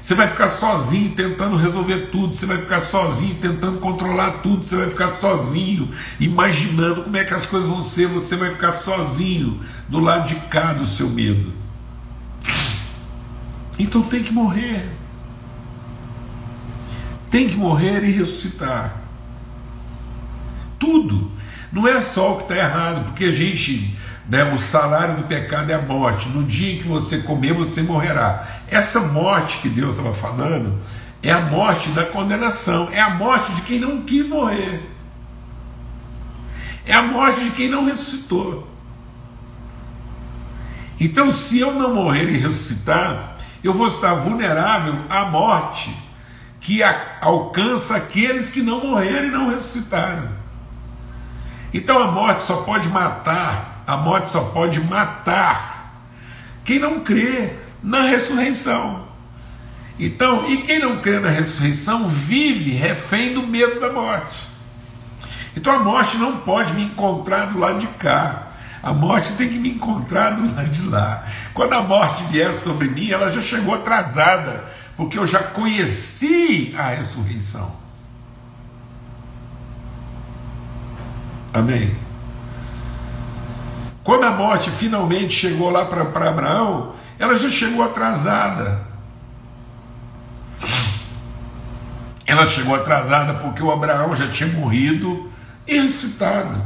Você 0.07 0.15
vai 0.15 0.29
ficar 0.29 0.47
sozinho 0.47 1.17
tentando 1.17 1.57
resolver 1.57 2.11
tudo, 2.13 2.33
você 2.33 2.47
vai 2.47 2.59
ficar 2.59 2.79
sozinho 2.79 3.35
tentando 3.41 3.81
controlar 3.81 4.35
tudo, 4.35 4.65
você 4.65 4.77
vai 4.77 4.89
ficar 4.89 5.09
sozinho 5.09 5.91
imaginando 6.21 7.03
como 7.03 7.17
é 7.17 7.25
que 7.25 7.35
as 7.35 7.45
coisas 7.45 7.69
vão 7.69 7.83
ser, 7.83 8.07
você 8.07 8.37
vai 8.37 8.51
ficar 8.51 8.71
sozinho 8.71 9.61
do 9.89 9.99
lado 9.99 10.29
de 10.29 10.37
cá 10.37 10.73
do 10.73 10.87
seu 10.87 11.09
medo. 11.09 11.53
Então 13.77 14.01
tem 14.01 14.23
que 14.23 14.33
morrer. 14.33 14.89
Tem 17.29 17.49
que 17.49 17.57
morrer 17.57 18.05
e 18.05 18.13
ressuscitar. 18.13 19.03
Tudo. 20.79 21.33
Não 21.73 21.89
é 21.89 22.01
só 22.01 22.35
o 22.35 22.37
que 22.37 22.43
está 22.45 22.55
errado, 22.55 23.07
porque 23.07 23.25
a 23.25 23.33
gente 23.33 23.93
né? 24.29 24.43
O 24.53 24.59
salário 24.59 25.17
do 25.17 25.23
pecado 25.25 25.71
é 25.71 25.75
a 25.75 25.81
morte. 25.81 26.29
No 26.29 26.43
dia 26.43 26.75
em 26.75 26.79
que 26.79 26.89
você 26.89 27.19
comer, 27.19 27.53
você 27.53 27.83
morrerá. 27.83 28.47
Essa 28.69 29.01
morte 29.01 29.59
que 29.59 29.69
Deus 29.69 29.95
estava 29.95 30.15
falando 30.15 30.79
é 31.23 31.31
a 31.31 31.41
morte 31.41 31.91
da 31.91 32.05
condenação, 32.05 32.89
é 32.91 33.01
a 33.01 33.11
morte 33.11 33.53
de 33.53 33.63
quem 33.63 33.79
não 33.81 34.03
quis 34.03 34.29
morrer, 34.29 34.83
é 36.85 36.95
a 36.95 37.03
morte 37.03 37.45
de 37.45 37.51
quem 37.51 37.69
não 37.69 37.87
ressuscitou. 37.87 38.69
Então, 40.99 41.31
se 41.31 41.59
eu 41.59 41.75
não 41.75 41.95
morrer 41.95 42.29
e 42.29 42.39
ressuscitar, 42.39 43.37
eu 43.63 43.73
vou 43.73 43.87
estar 43.87 44.15
vulnerável 44.15 44.97
à 45.11 45.25
morte 45.25 45.95
que 46.61 46.81
alcança 47.21 47.97
aqueles 47.97 48.49
que 48.49 48.63
não 48.63 48.85
morreram 48.85 49.29
e 49.29 49.31
não 49.31 49.51
ressuscitaram. 49.51 50.29
Então 51.73 52.03
a 52.03 52.11
morte 52.11 52.43
só 52.43 52.63
pode 52.63 52.89
matar 52.89 53.77
a 53.87 53.97
morte 53.97 54.31
só 54.31 54.43
pode 54.47 54.81
matar 54.81 55.93
quem 56.65 56.81
não 56.81 57.01
crê 57.01 57.55
na 57.87 58.03
ressurreição. 58.03 59.07
Então, 59.97 60.51
e 60.51 60.59
quem 60.63 60.81
não 60.81 61.01
crê 61.01 61.21
na 61.21 61.29
ressurreição 61.29 62.09
vive 62.09 62.73
refém 62.73 63.33
do 63.33 63.47
medo 63.47 63.79
da 63.79 63.93
morte. 63.93 64.49
Então 65.57 65.73
a 65.73 65.79
morte 65.79 66.19
não 66.19 66.39
pode 66.39 66.75
me 66.75 66.83
encontrar 66.83 67.47
do 67.47 67.61
lado 67.61 67.79
de 67.79 67.87
cá. 67.87 68.49
A 68.83 68.93
morte 68.93 69.33
tem 69.35 69.49
que 69.49 69.59
me 69.59 69.71
encontrar 69.71 70.31
do 70.31 70.55
lado 70.55 70.69
de 70.69 70.83
lá. 70.83 71.25
Quando 71.55 71.73
a 71.75 71.83
morte 71.83 72.25
vier 72.25 72.53
sobre 72.53 72.89
mim, 72.89 73.11
ela 73.11 73.31
já 73.31 73.41
chegou 73.41 73.75
atrasada, 73.75 74.65
porque 74.97 75.17
eu 75.17 75.27
já 75.27 75.39
conheci 75.39 76.75
a 76.77 76.89
ressurreição. 76.89 77.73
Amém? 81.55 81.97
Quando 84.03 84.25
a 84.25 84.31
morte 84.33 84.71
finalmente 84.71 85.33
chegou 85.33 85.71
lá 85.71 85.85
para 85.85 86.29
Abraão, 86.29 86.96
ela 87.19 87.35
já 87.35 87.49
chegou 87.49 87.83
atrasada. 87.83 88.87
Ela 92.27 92.47
chegou 92.47 92.75
atrasada 92.75 93.35
porque 93.35 93.63
o 93.63 93.71
Abraão 93.71 94.15
já 94.15 94.29
tinha 94.29 94.51
morrido 94.51 95.31
e 95.67 95.81
ressuscitado. 95.81 96.61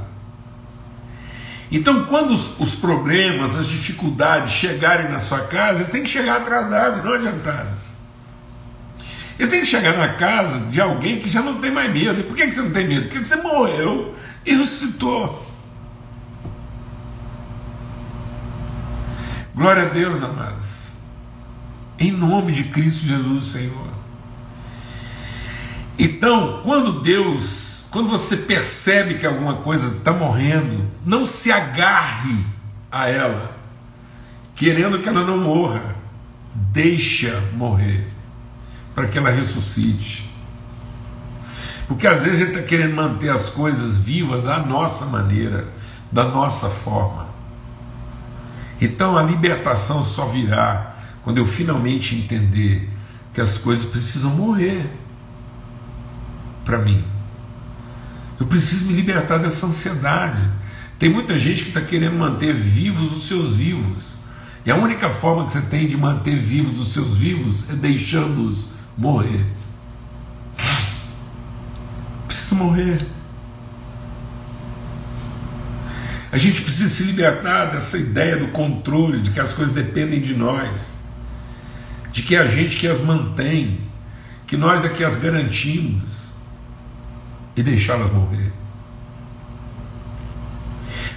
Então, 1.70 2.04
quando 2.04 2.32
os, 2.32 2.58
os, 2.58 2.74
problemas, 2.74 3.54
as 3.54 3.68
dificuldades 3.68 4.52
chegarem 4.52 5.08
na 5.08 5.20
sua 5.20 5.40
casa, 5.40 5.80
eles 5.80 5.92
têm 5.92 6.02
que 6.02 6.08
chegar 6.08 6.38
atrasado, 6.38 7.04
não 7.04 7.14
adiantado. 7.14 7.68
Eles 9.38 9.50
têm 9.50 9.60
que 9.60 9.66
chegar 9.66 9.96
na 9.96 10.14
casa 10.14 10.58
de 10.58 10.80
alguém 10.80 11.20
que 11.20 11.30
já 11.30 11.40
não 11.40 11.60
tem 11.60 11.70
mais 11.70 11.92
medo. 11.92 12.20
E 12.20 12.22
por 12.24 12.36
que 12.36 12.52
você 12.52 12.60
não 12.60 12.72
tem 12.72 12.88
medo? 12.88 13.02
Porque 13.02 13.24
você 13.24 13.36
morreu 13.36 14.14
e 14.44 14.56
ressuscitou. 14.56 15.49
Glória 19.54 19.82
a 19.82 19.86
Deus, 19.86 20.22
amados. 20.22 20.92
Em 21.98 22.12
nome 22.12 22.52
de 22.52 22.64
Cristo 22.64 23.06
Jesus, 23.06 23.44
Senhor. 23.46 23.88
Então, 25.98 26.62
quando 26.62 27.02
Deus, 27.02 27.84
quando 27.90 28.08
você 28.08 28.36
percebe 28.36 29.14
que 29.14 29.26
alguma 29.26 29.56
coisa 29.56 29.96
está 29.96 30.12
morrendo, 30.12 30.88
não 31.04 31.26
se 31.26 31.52
agarre 31.52 32.44
a 32.90 33.08
ela, 33.08 33.56
querendo 34.54 35.00
que 35.00 35.08
ela 35.08 35.24
não 35.24 35.38
morra. 35.38 35.96
Deixa 36.52 37.40
morrer, 37.52 38.08
para 38.94 39.06
que 39.06 39.18
ela 39.18 39.30
ressuscite. 39.30 40.28
Porque 41.86 42.06
às 42.06 42.24
vezes 42.24 42.40
a 42.40 42.44
gente 42.44 42.56
está 42.56 42.62
querendo 42.62 42.94
manter 42.94 43.28
as 43.28 43.48
coisas 43.48 43.98
vivas 43.98 44.48
à 44.48 44.58
nossa 44.58 45.06
maneira, 45.06 45.68
da 46.10 46.24
nossa 46.24 46.68
forma. 46.68 47.29
Então 48.80 49.18
a 49.18 49.22
libertação 49.22 50.02
só 50.02 50.26
virá 50.26 50.96
quando 51.22 51.38
eu 51.38 51.44
finalmente 51.44 52.14
entender 52.14 52.88
que 53.34 53.40
as 53.40 53.58
coisas 53.58 53.84
precisam 53.84 54.30
morrer 54.30 54.90
para 56.64 56.78
mim. 56.78 57.04
Eu 58.38 58.46
preciso 58.46 58.86
me 58.86 58.94
libertar 58.94 59.38
dessa 59.38 59.66
ansiedade. 59.66 60.48
Tem 60.98 61.10
muita 61.10 61.38
gente 61.38 61.62
que 61.62 61.68
está 61.68 61.80
querendo 61.80 62.16
manter 62.16 62.54
vivos 62.54 63.12
os 63.12 63.28
seus 63.28 63.54
vivos. 63.56 64.14
E 64.64 64.70
a 64.70 64.76
única 64.76 65.10
forma 65.10 65.44
que 65.44 65.52
você 65.52 65.60
tem 65.62 65.86
de 65.86 65.96
manter 65.96 66.36
vivos 66.36 66.78
os 66.78 66.92
seus 66.92 67.16
vivos 67.16 67.68
é 67.70 67.74
deixando-os 67.74 68.70
morrer. 68.96 69.44
Precisa 72.26 72.54
morrer. 72.54 72.98
A 76.32 76.36
gente 76.36 76.62
precisa 76.62 76.88
se 76.88 77.02
libertar 77.02 77.72
dessa 77.72 77.98
ideia 77.98 78.36
do 78.36 78.48
controle, 78.48 79.20
de 79.20 79.30
que 79.30 79.40
as 79.40 79.52
coisas 79.52 79.74
dependem 79.74 80.20
de 80.20 80.34
nós, 80.34 80.94
de 82.12 82.22
que 82.22 82.36
é 82.36 82.38
a 82.38 82.46
gente 82.46 82.76
que 82.76 82.86
as 82.86 83.00
mantém, 83.00 83.80
que 84.46 84.56
nós 84.56 84.84
é 84.84 84.88
que 84.88 85.02
as 85.02 85.16
garantimos 85.16 86.28
e 87.56 87.62
deixá-las 87.62 88.10
morrer. 88.10 88.52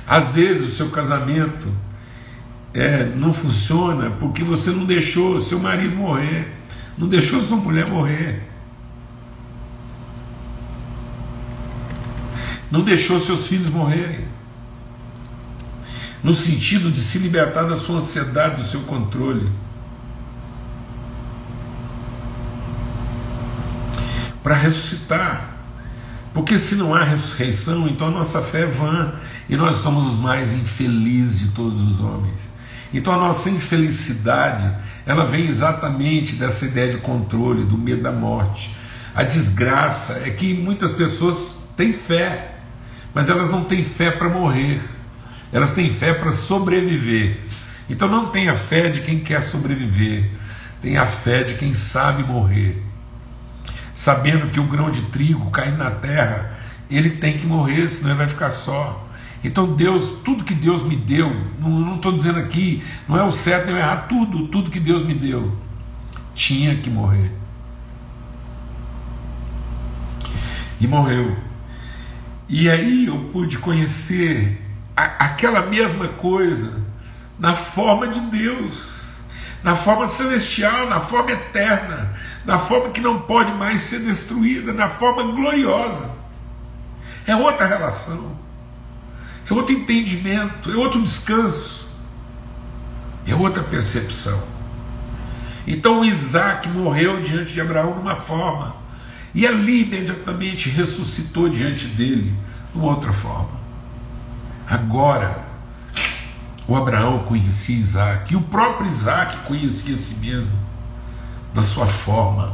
Às 0.08 0.34
vezes 0.34 0.73
o 0.73 0.76
seu 0.76 0.89
casamento 0.89 1.71
é, 2.73 3.06
não 3.06 3.32
funciona 3.34 4.10
porque 4.12 4.43
você 4.43 4.71
não 4.71 4.84
deixou 4.84 5.39
seu 5.39 5.60
marido 5.60 5.95
morrer, 5.95 6.52
não 6.97 7.08
deixou 7.08 7.39
sua 7.39 7.58
mulher 7.58 7.86
morrer. 7.91 8.49
Não 12.71 12.82
deixou 12.82 13.19
seus 13.19 13.47
filhos 13.47 13.69
morrerem 13.69 14.26
no 16.24 16.34
sentido 16.34 16.92
de 16.92 17.02
se 17.02 17.18
libertar 17.20 17.64
da 17.64 17.76
sua 17.76 17.98
ansiedade, 17.98 18.62
do 18.62 18.68
seu 18.68 18.82
controle. 18.82 19.52
para 24.44 24.56
ressuscitar. 24.56 25.50
Porque 26.34 26.58
se 26.58 26.76
não 26.76 26.94
há 26.94 27.04
ressurreição, 27.04 27.88
então 27.88 28.08
a 28.08 28.12
nossa 28.12 28.42
fé 28.42 28.64
é 28.64 28.66
vã 28.66 29.14
e 29.48 29.56
nós 29.56 29.78
somos 29.78 30.06
os 30.08 30.20
mais 30.20 30.52
infelizes 30.52 31.40
de 31.40 31.48
todos 31.50 31.82
os 31.82 32.00
homens. 32.00 32.42
Então 32.94 33.14
a 33.14 33.18
nossa 33.18 33.50
infelicidade, 33.50 34.70
ela 35.06 35.26
vem 35.26 35.48
exatamente 35.48 36.36
dessa 36.36 36.66
ideia 36.66 36.92
de 36.92 36.98
controle, 36.98 37.64
do 37.64 37.78
medo 37.78 38.02
da 38.02 38.12
morte. 38.12 38.76
A 39.16 39.24
desgraça 39.24 40.22
é 40.26 40.30
que 40.32 40.54
muitas 40.54 40.92
pessoas 40.92 41.58
têm 41.78 41.94
fé, 41.94 42.56
mas 43.14 43.30
elas 43.30 43.50
não 43.50 43.64
têm 43.64 43.84
fé 43.84 44.12
para 44.12 44.28
morrer. 44.28 44.82
Elas 45.54 45.72
têm 45.72 45.89
fé 45.89 46.13
para 46.13 46.32
sobreviver. 46.32 47.38
Então 47.89 48.10
não 48.10 48.28
tenha 48.28 48.56
fé 48.56 48.89
de 48.89 49.02
quem 49.02 49.20
quer 49.20 49.42
sobreviver, 49.42 50.30
tenha 50.82 51.06
fé 51.06 51.44
de 51.44 51.54
quem 51.54 51.74
sabe 51.74 52.24
morrer 52.24 52.82
sabendo 53.94 54.50
que 54.50 54.60
o 54.60 54.68
grão 54.68 54.89
de 54.89 55.02
trigo 55.04 55.50
caindo 55.52 55.78
na 55.78 55.92
terra, 55.92 56.58
ele 56.89 57.12
tem 57.12 57.38
que 57.38 57.46
morrer, 57.46 57.88
senão 57.88 58.12
ele 58.12 58.20
vai 58.20 58.28
ficar 58.28 58.50
só. 58.50 59.08
Então 59.44 59.74
Deus, 59.74 60.12
tudo 60.24 60.44
que 60.44 60.54
Deus 60.54 60.84
me 60.84 60.96
deu, 60.96 61.34
não 61.60 61.96
estou 61.96 62.12
dizendo 62.12 62.39
aqui, 62.39 62.84
não 63.08 63.18
é 63.18 63.24
o 63.24 63.32
certo 63.32 63.68
nem 63.68 63.76
o 63.76 63.78
errado, 63.78 64.08
tudo, 64.08 64.48
tudo 64.48 64.72
que 64.72 64.80
Deus 64.80 65.06
me 65.06 65.13
deu, 65.13 65.56
tinha 66.34 66.76
que 66.76 66.89
morrer. 66.89 67.32
E 70.80 70.88
morreu. 70.88 71.36
E 72.50 72.70
aí 72.70 73.06
eu 73.06 73.18
pude 73.32 73.58
conhecer 73.58 74.62
a, 74.96 75.04
aquela 75.26 75.62
mesma 75.62 76.08
coisa 76.10 76.82
na 77.40 77.56
forma 77.56 78.08
de 78.08 78.20
Deus 78.22 78.94
na 79.64 79.78
forma 79.78 80.08
celestial, 80.08 80.90
na 80.90 81.00
forma 81.00 81.32
eterna, 81.32 82.14
na 82.46 82.60
forma 82.60 82.90
que 82.90 83.00
não 83.00 83.22
pode 83.22 83.54
mais 83.54 83.80
ser 83.80 84.00
destruída, 84.00 84.74
na 84.74 84.90
forma 84.90 85.24
gloriosa. 85.32 86.12
É 87.26 87.34
outra 87.34 87.66
relação, 87.66 88.38
é 89.50 89.54
outro 89.54 89.74
entendimento, 89.74 90.70
é 90.70 90.76
outro 90.76 91.02
descanso, 91.02 91.90
é 93.26 93.34
outra 93.34 93.64
percepção. 93.64 94.44
Então 95.66 96.04
Isaac 96.04 96.68
morreu 96.68 97.22
diante 97.22 97.54
de 97.54 97.62
Abraão 97.62 97.96
numa 97.96 98.18
forma, 98.18 98.76
e 99.34 99.48
ali 99.48 99.84
imediatamente 99.84 100.70
ressuscitou 100.70 101.48
diante 101.48 101.88
dele 101.88 102.36
numa 102.76 102.88
outra 102.88 103.14
forma. 103.14 103.62
Agora, 104.67 105.43
o 106.67 106.76
Abraão 106.76 107.19
conhecia 107.19 107.76
Isaac, 107.76 108.34
e 108.34 108.38
o 108.38 108.41
próprio 108.41 108.89
Isaac 108.89 109.38
conhecia 109.45 109.95
si 109.97 110.15
mesmo, 110.15 110.52
na 111.54 111.62
sua 111.62 111.86
forma 111.86 112.54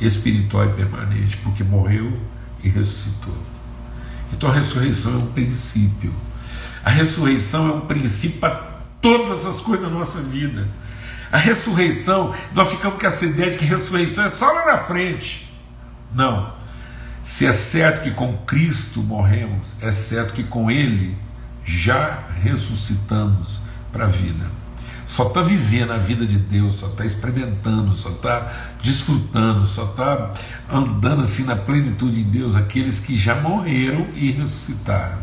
espiritual 0.00 0.66
e 0.66 0.72
permanente, 0.72 1.36
porque 1.38 1.64
morreu 1.64 2.18
e 2.62 2.68
ressuscitou. 2.68 3.36
Então 4.32 4.50
a 4.50 4.52
ressurreição 4.52 5.14
é 5.14 5.16
um 5.16 5.32
princípio. 5.32 6.14
A 6.84 6.90
ressurreição 6.90 7.68
é 7.68 7.72
um 7.72 7.80
princípio 7.80 8.38
para 8.38 8.54
todas 9.00 9.46
as 9.46 9.60
coisas 9.60 9.84
da 9.84 9.90
nossa 9.90 10.20
vida. 10.20 10.68
A 11.30 11.36
ressurreição, 11.36 12.34
nós 12.54 12.70
ficamos 12.70 12.98
com 12.98 13.06
essa 13.06 13.26
ideia 13.26 13.50
de 13.50 13.58
que 13.58 13.64
ressurreição 13.64 14.24
é 14.24 14.30
só 14.30 14.50
lá 14.50 14.66
na 14.66 14.78
frente. 14.78 15.52
Não. 16.14 16.57
Se 17.28 17.44
é 17.44 17.52
certo 17.52 18.00
que 18.00 18.10
com 18.10 18.38
Cristo 18.38 19.02
morremos, 19.02 19.76
é 19.82 19.92
certo 19.92 20.32
que 20.32 20.42
com 20.42 20.70
Ele 20.70 21.14
já 21.62 22.24
ressuscitamos 22.42 23.60
para 23.92 24.06
a 24.06 24.08
vida. 24.08 24.46
Só 25.06 25.28
está 25.28 25.42
vivendo 25.42 25.92
a 25.92 25.98
vida 25.98 26.26
de 26.26 26.38
Deus, 26.38 26.76
só 26.76 26.86
está 26.86 27.04
experimentando, 27.04 27.94
só 27.94 28.08
está 28.08 28.50
desfrutando, 28.82 29.66
só 29.66 29.84
está 29.84 30.32
andando 30.72 31.20
assim 31.20 31.44
na 31.44 31.54
plenitude 31.54 32.24
de 32.24 32.30
Deus 32.30 32.56
aqueles 32.56 32.98
que 32.98 33.14
já 33.14 33.34
morreram 33.34 34.08
e 34.14 34.30
ressuscitaram. 34.30 35.18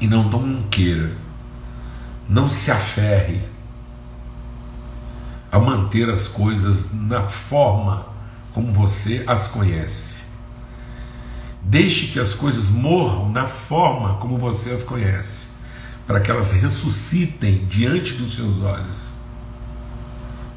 E 0.00 0.08
não, 0.08 0.24
não 0.24 0.64
queira, 0.64 1.12
não 2.28 2.48
se 2.48 2.72
aferre 2.72 3.40
a 5.52 5.60
manter 5.60 6.10
as 6.10 6.26
coisas 6.26 6.92
na 6.92 7.22
forma 7.22 8.10
como 8.52 8.72
você 8.72 9.24
as 9.26 9.48
conhece. 9.48 10.20
Deixe 11.62 12.08
que 12.08 12.18
as 12.18 12.34
coisas 12.34 12.70
morram 12.70 13.30
na 13.30 13.46
forma 13.46 14.14
como 14.14 14.38
você 14.38 14.70
as 14.70 14.82
conhece, 14.82 15.48
para 16.06 16.20
que 16.20 16.30
elas 16.30 16.52
ressuscitem 16.52 17.66
diante 17.66 18.14
dos 18.14 18.34
seus 18.34 18.60
olhos, 18.60 19.08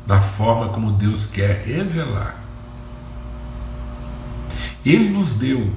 na 0.08 0.22
forma 0.22 0.70
como 0.70 0.92
Deus 0.92 1.26
quer 1.26 1.64
revelar. 1.66 2.42
Ele 4.86 5.10
nos 5.10 5.36
deu, 5.36 5.72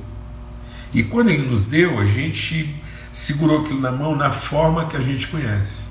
e 0.92 1.02
quando 1.02 1.28
Ele 1.28 1.46
nos 1.48 1.66
deu, 1.66 1.98
a 1.98 2.04
gente 2.04 2.74
segurou 3.12 3.60
aquilo 3.60 3.80
na 3.80 3.92
mão 3.92 4.16
na 4.16 4.30
forma 4.30 4.86
que 4.86 4.96
a 4.96 5.00
gente 5.00 5.28
conhece. 5.28 5.86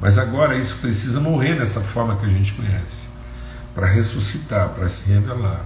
Mas 0.00 0.18
agora 0.18 0.56
isso 0.56 0.76
precisa 0.76 1.20
morrer 1.20 1.54
nessa 1.54 1.80
forma 1.80 2.16
que 2.16 2.26
a 2.26 2.28
gente 2.28 2.52
conhece, 2.52 3.05
para 3.76 3.86
ressuscitar, 3.86 4.70
para 4.70 4.88
se 4.88 5.04
revelar 5.06 5.62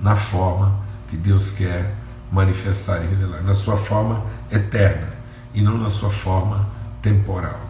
na 0.00 0.14
forma 0.14 0.80
que 1.08 1.16
Deus 1.16 1.50
quer 1.50 1.96
manifestar 2.30 3.02
e 3.02 3.08
revelar, 3.08 3.42
na 3.42 3.52
sua 3.52 3.76
forma 3.76 4.24
eterna 4.52 5.12
e 5.52 5.60
não 5.60 5.76
na 5.76 5.88
sua 5.88 6.10
forma 6.10 6.68
temporal. 7.02 7.60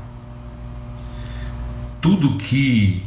Tudo 1.98 2.36
que 2.36 3.02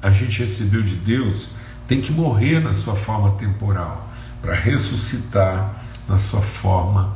a 0.00 0.10
gente 0.10 0.38
recebeu 0.38 0.82
de 0.82 0.94
Deus 0.94 1.48
tem 1.88 2.00
que 2.00 2.12
morrer 2.12 2.60
na 2.60 2.72
sua 2.72 2.94
forma 2.94 3.32
temporal 3.32 4.08
para 4.40 4.54
ressuscitar 4.54 5.82
na 6.08 6.16
sua 6.16 6.40
forma 6.40 7.12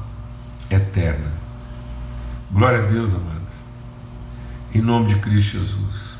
eterna. 0.69 1.31
Glória 2.51 2.81
a 2.81 2.87
Deus, 2.87 3.13
amados. 3.13 3.63
Em 4.75 4.81
nome 4.81 5.07
de 5.07 5.17
Cristo 5.21 5.53
Jesus. 5.53 6.16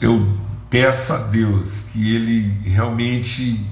Eu 0.00 0.38
peço 0.70 1.12
a 1.12 1.18
Deus 1.18 1.80
que 1.80 2.14
Ele 2.14 2.48
realmente 2.64 3.64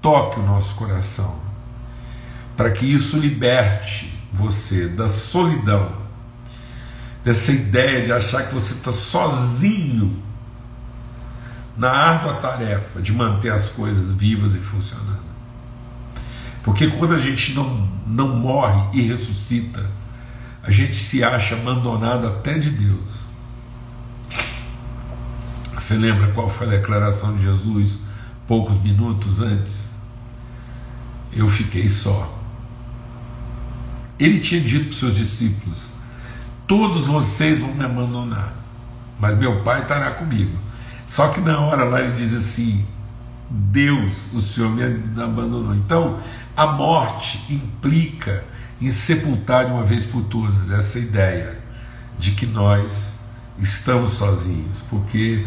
toque 0.00 0.38
o 0.38 0.46
nosso 0.46 0.76
coração, 0.76 1.36
para 2.56 2.70
que 2.70 2.86
isso 2.86 3.18
liberte 3.18 4.16
você 4.32 4.86
da 4.86 5.08
solidão, 5.08 5.90
dessa 7.24 7.50
ideia 7.50 8.04
de 8.04 8.12
achar 8.12 8.46
que 8.46 8.54
você 8.54 8.74
está 8.74 8.92
sozinho 8.92 10.22
na 11.76 11.90
árdua 11.90 12.34
tarefa 12.34 13.00
de 13.00 13.12
manter 13.12 13.50
as 13.50 13.70
coisas 13.70 14.12
vivas 14.14 14.54
e 14.54 14.58
funcionando. 14.58 15.24
Porque 16.62 16.86
quando 16.88 17.14
a 17.14 17.20
gente 17.20 17.52
não, 17.54 17.88
não 18.06 18.36
morre 18.36 18.98
e 18.98 19.02
ressuscita, 19.08 19.84
a 20.62 20.70
gente 20.70 20.98
se 20.98 21.24
acha 21.24 21.54
abandonado 21.54 22.26
até 22.26 22.58
de 22.58 22.70
Deus. 22.70 23.23
Você 25.84 25.96
lembra 25.96 26.28
qual 26.28 26.48
foi 26.48 26.66
a 26.66 26.70
declaração 26.70 27.36
de 27.36 27.42
Jesus 27.42 27.98
poucos 28.48 28.82
minutos 28.82 29.42
antes? 29.42 29.90
Eu 31.30 31.46
fiquei 31.46 31.90
só. 31.90 32.40
Ele 34.18 34.40
tinha 34.40 34.62
dito 34.62 34.84
para 34.84 34.92
os 34.92 34.98
seus 34.98 35.14
discípulos: 35.14 35.92
Todos 36.66 37.06
vocês 37.06 37.58
vão 37.58 37.74
me 37.74 37.84
abandonar, 37.84 38.54
mas 39.20 39.36
meu 39.36 39.62
Pai 39.62 39.82
estará 39.82 40.12
comigo. 40.12 40.56
Só 41.06 41.28
que 41.28 41.40
na 41.42 41.60
hora 41.60 41.84
lá 41.84 42.00
ele 42.00 42.16
diz 42.16 42.32
assim: 42.32 42.86
Deus, 43.50 44.32
o 44.32 44.40
Senhor 44.40 44.70
me 44.70 44.82
abandonou. 45.22 45.74
Então, 45.74 46.18
a 46.56 46.66
morte 46.66 47.44
implica 47.52 48.42
em 48.80 48.90
sepultar 48.90 49.66
de 49.66 49.72
uma 49.72 49.84
vez 49.84 50.06
por 50.06 50.22
todas 50.22 50.70
essa 50.70 50.98
ideia 50.98 51.58
de 52.16 52.30
que 52.30 52.46
nós 52.46 53.16
estamos 53.58 54.14
sozinhos, 54.14 54.82
porque 54.88 55.44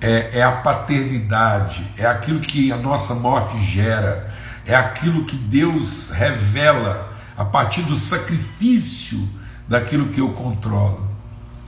é, 0.00 0.38
é 0.38 0.42
a 0.42 0.52
paternidade, 0.52 1.86
é 1.96 2.06
aquilo 2.06 2.40
que 2.40 2.70
a 2.72 2.76
nossa 2.76 3.14
morte 3.14 3.60
gera, 3.60 4.32
é 4.64 4.74
aquilo 4.74 5.24
que 5.24 5.36
Deus 5.36 6.10
revela 6.10 7.14
a 7.36 7.44
partir 7.44 7.82
do 7.82 7.96
sacrifício 7.96 9.28
daquilo 9.68 10.08
que 10.08 10.20
eu 10.20 10.30
controlo. 10.32 11.08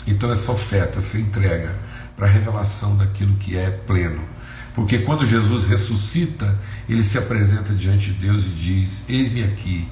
Então, 0.06 0.32
essa 0.32 0.52
oferta, 0.52 0.98
essa 0.98 1.18
entrega 1.18 1.78
para 2.16 2.26
a 2.26 2.30
revelação 2.30 2.96
daquilo 2.96 3.34
que 3.36 3.56
é 3.56 3.70
pleno. 3.70 4.22
Porque 4.74 5.00
quando 5.00 5.26
Jesus 5.26 5.64
ressuscita, 5.64 6.56
ele 6.88 7.02
se 7.02 7.18
apresenta 7.18 7.74
diante 7.74 8.12
de 8.12 8.26
Deus 8.26 8.44
e 8.44 8.50
diz: 8.50 9.04
Eis-me 9.08 9.44
aqui 9.44 9.88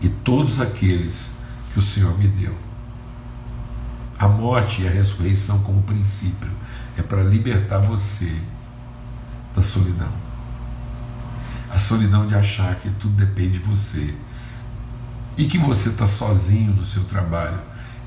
e 0.00 0.08
todos 0.08 0.60
aqueles 0.60 1.32
que 1.72 1.78
o 1.78 1.82
Senhor 1.82 2.16
me 2.18 2.28
deu. 2.28 2.54
A 4.18 4.28
morte 4.28 4.82
e 4.82 4.88
a 4.88 4.90
ressurreição 4.90 5.58
como 5.60 5.82
princípio 5.82 6.50
é 6.96 7.02
para 7.02 7.22
libertar 7.22 7.78
você 7.78 8.32
da 9.54 9.62
solidão. 9.62 10.12
A 11.72 11.78
solidão 11.78 12.26
de 12.26 12.34
achar 12.34 12.76
que 12.76 12.88
tudo 12.90 13.14
depende 13.14 13.58
de 13.58 13.64
você 13.64 14.14
e 15.36 15.46
que 15.46 15.58
você 15.58 15.88
está 15.88 16.06
sozinho 16.06 16.72
no 16.72 16.86
seu 16.86 17.02
trabalho 17.04 17.58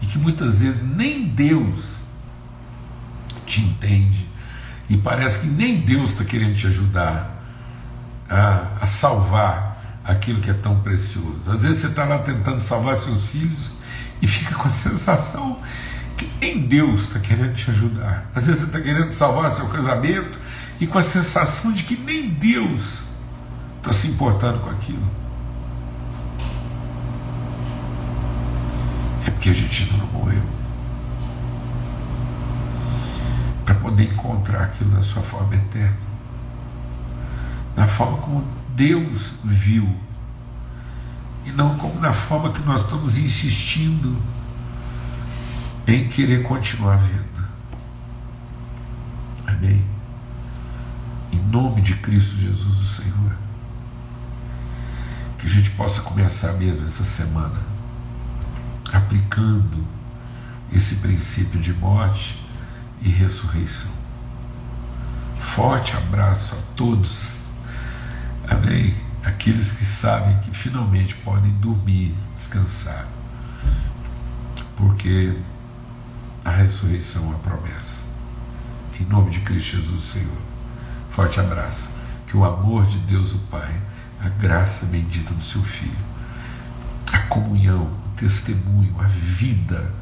e 0.02 0.06
que 0.06 0.18
muitas 0.18 0.62
vezes 0.62 0.82
nem 0.82 1.28
Deus 1.28 1.98
te 3.46 3.58
te 3.58 3.62
entende 3.62 4.28
e 4.90 4.96
parece 4.96 5.40
que 5.40 5.48
nem 5.48 5.82
Deus 5.82 6.12
está 6.12 6.24
querendo 6.24 6.56
te 6.56 6.68
ajudar 6.68 7.44
a, 8.30 8.78
a 8.82 8.86
salvar 8.86 10.00
aquilo 10.04 10.40
que 10.40 10.50
é 10.50 10.54
tão 10.54 10.80
precioso. 10.80 11.52
Às 11.52 11.64
vezes 11.64 11.82
você 11.82 11.88
está 11.88 12.06
lá 12.06 12.20
tentando 12.20 12.60
salvar 12.60 12.96
seus 12.96 13.28
filhos 13.28 13.74
e 14.22 14.28
fica 14.28 14.56
com 14.56 14.68
a 14.68 14.70
sensação 14.70 15.60
nem 16.40 16.68
Deus 16.68 17.04
está 17.04 17.20
querendo 17.20 17.54
te 17.54 17.70
ajudar. 17.70 18.30
Às 18.34 18.48
vezes 18.48 18.62
você 18.62 18.68
está 18.68 18.80
querendo 18.80 19.10
salvar 19.10 19.52
seu 19.52 19.68
casamento 19.68 20.40
e 20.80 20.88
com 20.88 20.98
a 20.98 21.04
sensação 21.04 21.72
de 21.72 21.84
que 21.84 21.98
nem 21.98 22.30
Deus 22.30 23.00
está 23.78 23.92
se 23.92 24.08
importando 24.08 24.60
com 24.60 24.70
aquilo. 24.70 25.04
É 29.26 29.30
porque 29.30 29.50
a 29.50 29.54
gente 29.54 29.94
não 29.98 30.08
morreu. 30.08 30.44
Para 33.66 33.76
poder 33.76 34.06
encontrar 34.06 34.64
aquilo 34.64 34.92
na 34.92 35.02
sua 35.02 35.22
forma 35.22 35.56
eterna. 35.56 35.98
Na 37.76 37.86
forma 37.86 38.18
como 38.18 38.44
Deus 38.76 39.34
viu. 39.44 39.90
E 41.46 41.52
não 41.52 41.76
como 41.78 42.00
na 42.00 42.14
forma 42.14 42.52
que 42.52 42.62
nós 42.62 42.82
estamos 42.82 43.18
insistindo 43.18 44.18
em 45.88 46.10
querer 46.10 46.44
continuar 46.44 46.98
vendo. 46.98 47.48
Amém? 49.48 49.84
Em 51.32 51.40
nome 51.40 51.82
de 51.82 51.96
Cristo 51.96 52.36
Jesus, 52.36 52.82
o 52.82 52.86
Senhor. 52.86 53.38
Que 55.38 55.48
a 55.48 55.50
gente 55.50 55.70
possa 55.72 56.02
começar 56.02 56.54
mesmo 56.54 56.86
essa 56.86 57.06
semana 57.06 57.78
aplicando 58.92 59.86
esse 60.72 60.96
princípio 60.96 61.60
de 61.60 61.74
morte 61.74 62.46
e 63.02 63.10
ressurreição. 63.10 63.92
Forte 65.40 65.96
abraço 65.96 66.56
a 66.56 66.76
todos. 66.76 67.44
Amém. 68.48 68.94
Aqueles 69.24 69.72
que 69.72 69.86
sabem 69.86 70.38
que 70.40 70.52
finalmente 70.52 71.16
podem 71.16 71.52
dormir, 71.52 72.14
descansar. 72.36 73.08
Porque 74.76 75.38
a 76.48 76.52
ressurreição 76.52 77.24
é 77.24 77.26
uma 77.26 77.40
promessa. 77.40 78.04
Em 78.98 79.04
nome 79.04 79.32
de 79.32 79.42
Cristo 79.42 79.76
Jesus, 79.76 80.06
Senhor. 80.06 80.42
Forte 81.10 81.42
abraço. 81.42 81.98
Que 82.26 82.38
o 82.38 82.46
amor 82.46 82.86
de 82.86 82.98
Deus, 83.00 83.34
o 83.34 83.38
Pai, 83.52 83.76
a 84.22 84.30
graça 84.30 84.86
bendita 84.86 85.34
do 85.34 85.44
seu 85.44 85.62
Filho, 85.62 85.98
a 87.12 87.20
comunhão, 87.24 87.84
o 87.84 88.16
testemunho, 88.16 88.96
a 88.98 89.08
vida, 89.08 89.94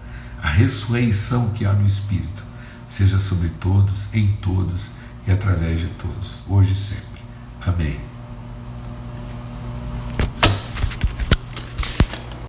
a 0.42 0.48
ressurreição 0.48 1.50
que 1.50 1.66
há 1.66 1.74
no 1.74 1.86
Espírito, 1.86 2.44
seja 2.88 3.18
sobre 3.18 3.50
todos, 3.50 4.14
em 4.14 4.28
todos 4.34 4.92
e 5.26 5.32
através 5.32 5.80
de 5.80 5.88
todos, 5.88 6.44
hoje 6.48 6.74
e 6.74 6.76
sempre. 6.76 7.24
Amém. 7.66 8.15